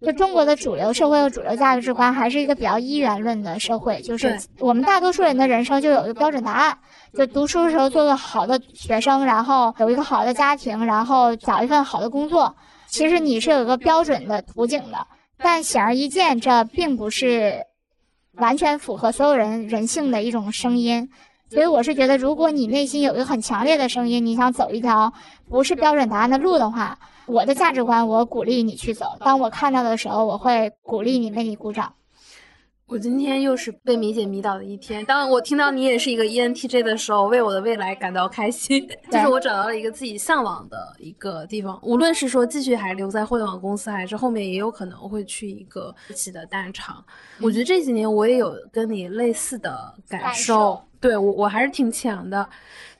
[0.00, 6.78] 就中国的主流社会和主流价值观还是一个比较一元论的社会，就是我们大多数人的人生就有一个标准答案，
[7.16, 12.56] 就读书的时候做个好的学生，然后有一个好的家庭，然后找一份好的工作。
[12.88, 15.06] 其实你是有一个标准的途径的，
[15.38, 17.64] 但显而易见，这并不是
[18.32, 21.08] 完全符合所有人人性的一种声音。
[21.50, 25.12] 所以我是觉得，如果你内心有一个很强烈的声音，你想走一条
[25.48, 29.16] 不是标准答案的路的话，我的价值观我鼓励你去走。
[29.20, 31.94] 当我看到的时候，我会鼓励你，为你鼓掌。
[32.86, 35.02] 我今天又是被米姐迷倒的一天。
[35.06, 38.86] 当我听到你也是一个 E ENTJ 的时候，为我的未来感到开心。
[39.10, 47.02] 就是我找到了一个自己向往的一个地方，无论是说继续还留在互联网公司，还是后面也有可能会去一个自己的大厂。
[47.40, 52.46] 我觉得这几年我也有跟你类似的感感，受对我我还是挺强的。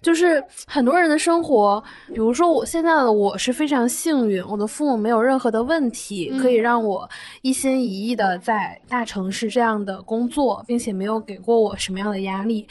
[0.05, 7.09] 就是很多人的生活，比如说我现在的我是非常幸运，我的父母没有任何的问题，可以嗯让我
[7.41, 12.69] 一心一意的在大城市这样的工作，并且没有给过我什么样的压力。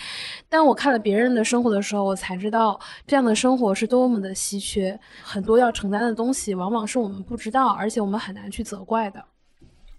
[0.47, 9.19] 但我看了别人的生活的时候，我才知道这样的生活是多么的稀缺，很多要承担的东西往往是我们不知道，而且我们很难去责怪的。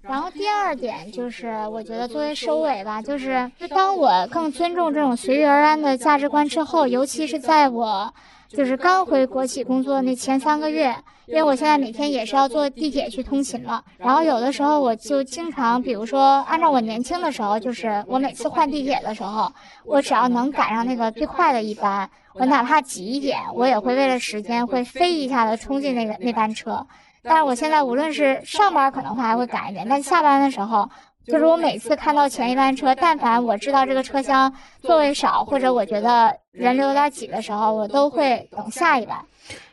[0.06, 8.12] 然后第二点就是，我觉得作为收尾吧，就是当我更尊重这种随遇而安的价值观之后，尤其是在我
[8.48, 10.94] 就是刚回国企工作那前三个月，
[11.26, 19.50] 因为我现在每天也是要坐地铁去通勤了，然后有的时候我就经常，比如说按照我年轻的时候，就是我每次换地铁的时候，
[19.84, 26.86] 我只要能赶上那个最快的一班，我哪怕挤一点，我也会为了时间会飞一下的冲进那个那班车。
[27.24, 30.88] 但是我现在无论是上班可能会还会赶一点，但下班的时候，
[31.26, 34.52] 就是我每次看到前一班车，但凡我知道这个车厢
[34.82, 39.16] 座位少，或者我觉得人流有点挤的时候，我都会等下一班。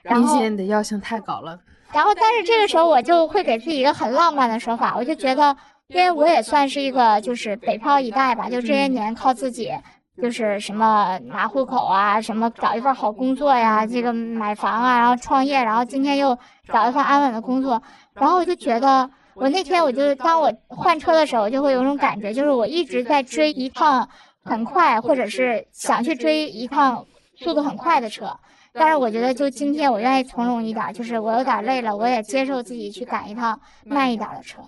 [0.02, 1.60] 然后，明显你的要求太高了。
[1.92, 5.56] 然后，但是这个时候我就会给自己一个很浪漫的说法，我就觉得，
[5.88, 9.74] 因为我也算是一个就是北漂一代吧，就这些年靠自己。
[10.22, 16.38] 就是什么拿户口啊，什么找一份好工作呀，这个买房啊，然后创业，然后今天又
[16.72, 17.82] 找一份安稳的工作，
[18.14, 24.08] 然后我就觉得，我那天我就当我换车的时候，就会有种感觉，就是我一直在追一趟
[24.44, 27.04] 很快，或者是想去追一趟
[27.36, 28.38] 速度很快的车。
[28.74, 34.62] 但是我觉得，就今天我愿意从容一点，就是我有点累了，我也接受自己去赶一趟慢一点的车。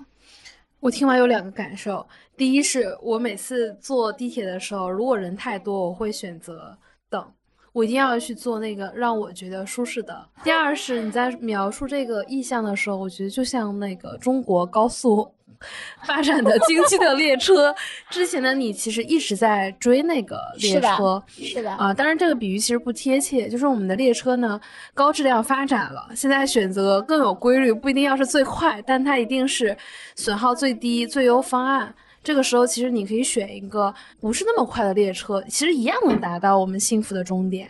[0.84, 2.06] 我听完有两个感受，
[2.36, 6.78] 第一是我每次坐地铁的时候，如果人太多，我会选择
[7.10, 7.26] 等，
[7.72, 10.28] 我一定要去坐那个让我觉得舒适的。
[10.44, 15.33] 第二是你在描述这个意象的时候，我觉得就像那个中国高速
[16.06, 17.74] 发展的经济的列车，
[18.10, 21.24] 之前的你其实一直在追那个列车。
[21.28, 24.60] 是的，啊，当然这个比喻其实不贴切，就是我们的列车呢
[24.94, 29.76] 高质量发展了，现在选择更有规律，不一定要是最快，但它一定是
[30.16, 31.94] 损耗最低、最优方案。
[32.24, 37.70] 这个时候，其实你可以选一个不是那么快的列车，其实一样能达到我们幸福的终点。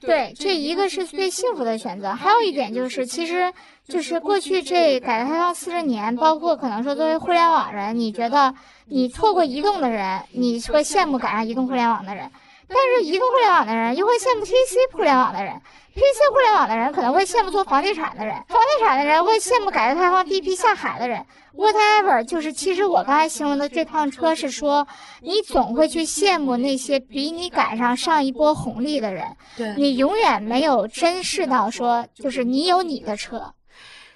[0.00, 3.52] 对，这一个是最幸福的选择，还有一点就是，其实
[3.88, 8.54] 就是过去这改革开放四十年，包括可能说作为互联网人，你觉得
[8.86, 12.30] 你错过移动的人，你会羡慕赶上移动互联网的人，
[12.68, 15.60] 但是移动互联网的人又会羡慕 TC 互联网的人
[15.98, 21.24] ，PC 互联网的人可能会羡慕做房地产的人，房地产的人会羡慕改革开放第一批下海的人。
[21.56, 24.86] Whatever，就是其实我刚才形容的这趟车是说，
[25.20, 29.24] 你总会去羡慕那些比你赶上上一波红利的人。
[29.56, 33.52] 对，你永远没有珍视到说，就是你有你的车，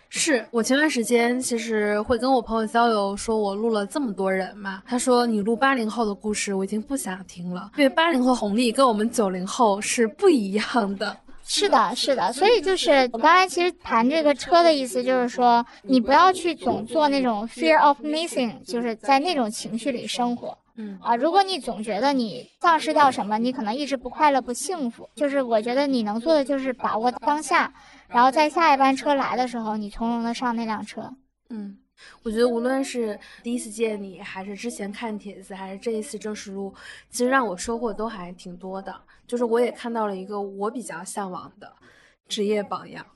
[0.08, 11.16] 是我前段时间其实会跟我朋友交流，说我录了这么多人嘛，他说你录八零后的故事，我已经不想听了，因为八零后红利跟我们九零后是不一样的。
[11.44, 21.16] 是的，是的，所以就是我刚才其实谈这个车的意思，就是说你不要去总做那种 fear of missing，就是在那种情绪里生活嗯啊。
[21.16, 25.08] 如果你总觉得你丧失掉什么，你可能一直不快乐、不幸福。
[25.14, 27.72] 就是我觉得你能做的就是把握当下，
[28.08, 31.12] 然后在下一班车来的时候，你从容的上那辆车。
[31.50, 31.76] 嗯，
[32.22, 36.74] 我觉得无论是第一次见你，还是之前看帖子，还是这一次正式录，
[37.10, 38.94] 其实让我收获都还挺多的。
[39.26, 41.72] 就是我也看到了一个我比较向往的
[42.28, 43.06] 职业榜样。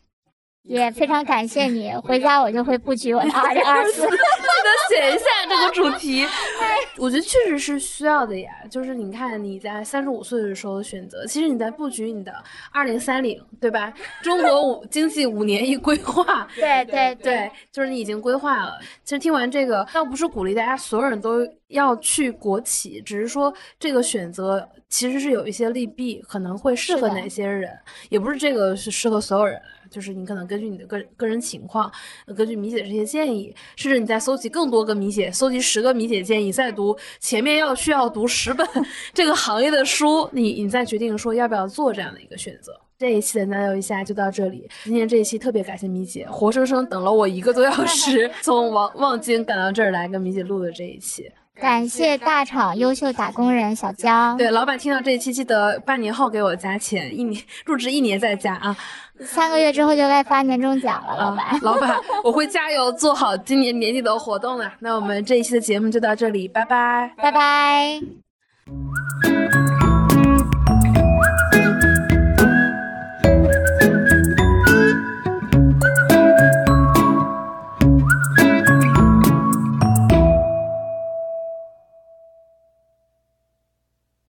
[0.66, 4.02] 也非常感谢你，回家我就会布局我的 二零二四。
[4.02, 6.26] 记得写一下这个主题。
[6.98, 8.50] 我觉得确实是需要的呀。
[8.70, 12.32] 就是你看你在三十五岁的时候的选择，其实你在布局你的
[12.72, 13.92] 二零三零，对吧？
[14.22, 16.48] 中国五经济五年一规划。
[16.56, 18.78] 对对对，就是你已经规划了。
[19.04, 27.70] 其实听完这个，倒不是鼓励大家所有人都要去国企，只是说这个选择其实是有一些利弊，可能会适合哪些人，
[28.08, 29.60] 也不是这个是适合所有人。
[29.88, 31.90] 就是你可能根据你的个个人情况，
[32.36, 38.66] 根据米姐这些建议，甚至你再搜集更多个米姐，搜集十个米姐建议，再读前面要需要读十本
[39.14, 42.72] 这个行业的书，你你再决定说要不要做这样的一个选择。
[42.98, 51.30] 这一期的南游一下就到这里，今天这一期特别感谢米姐，活生生等了我一个多小时， 从望望京赶到这儿来跟米姐录的这一期。
[51.58, 54.36] 感谢大厂优秀打工人小江。
[54.36, 58.76] 对，老板听到这一期，记得半年后给我加钱，一年入职一年再加啊。
[59.20, 61.58] 三个月之后就该发年终奖了，老板。
[61.62, 64.70] 老板，我会加油做好今年年底的活动的。
[64.80, 68.00] 那我们这一期的节目就到这里，拜拜，拜拜。